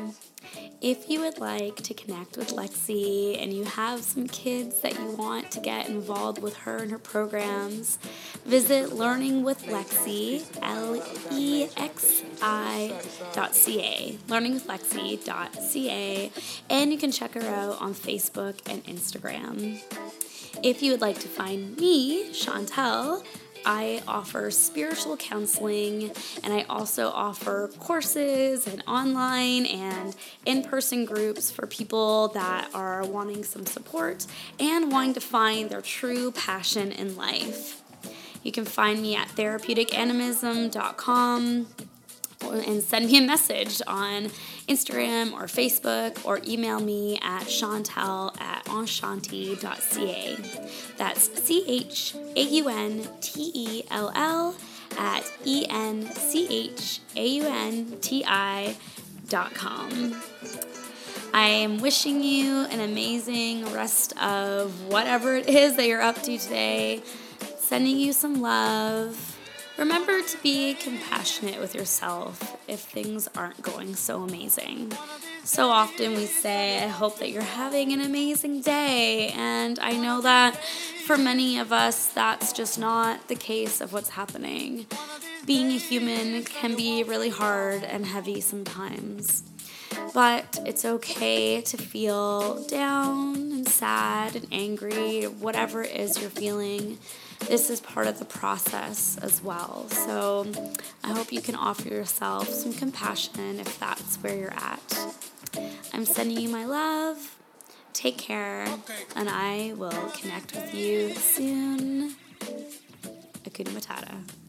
[0.82, 5.12] If you would like to connect with Lexi and you have some kids that you
[5.12, 7.98] want to get involved with her and her programs,
[8.44, 11.02] visit Learning with Lexi, L
[11.32, 12.91] E X I
[13.32, 16.32] dot C-A, learningwithlexi.ca,
[16.70, 19.80] and you can check her out on Facebook and Instagram.
[20.62, 23.24] If you would like to find me, Chauntell,
[23.68, 26.11] I offer spiritual counseling
[26.41, 30.15] and I also offer courses and online and
[30.45, 34.26] in person groups for people that are wanting some support
[34.57, 37.81] and wanting to find their true passion in life.
[38.41, 41.68] You can find me at therapeuticanimism.com
[42.41, 44.30] and send me a message on
[44.68, 50.38] Instagram or Facebook or email me at chauntell at enchaunti.ca.
[50.98, 54.56] That's C H A U N T E L L
[54.98, 58.76] at E N C H A U N T I
[59.30, 60.22] dot com.
[61.34, 66.38] I am wishing you an amazing rest of whatever it is that you're up to
[66.38, 67.03] today.
[67.60, 69.37] Sending you some love.
[69.78, 74.91] Remember to be compassionate with yourself if things aren't going so amazing.
[75.44, 79.30] So often we say, I hope that you're having an amazing day.
[79.36, 80.58] And I know that
[81.06, 84.88] for many of us, that's just not the case of what's happening.
[85.45, 89.44] Being a human can be really hard and heavy sometimes.
[90.14, 96.98] But it's okay to feel down and sad and angry, whatever it is you're feeling.
[97.42, 99.88] This is part of the process as well.
[99.90, 100.46] So
[101.04, 105.16] I hope you can offer yourself some compassion if that's where you're at.
[105.94, 107.36] I'm sending you my love.
[107.94, 108.68] Take care,
[109.16, 112.16] and I will connect with you soon.
[113.44, 114.47] Hakuna Matata.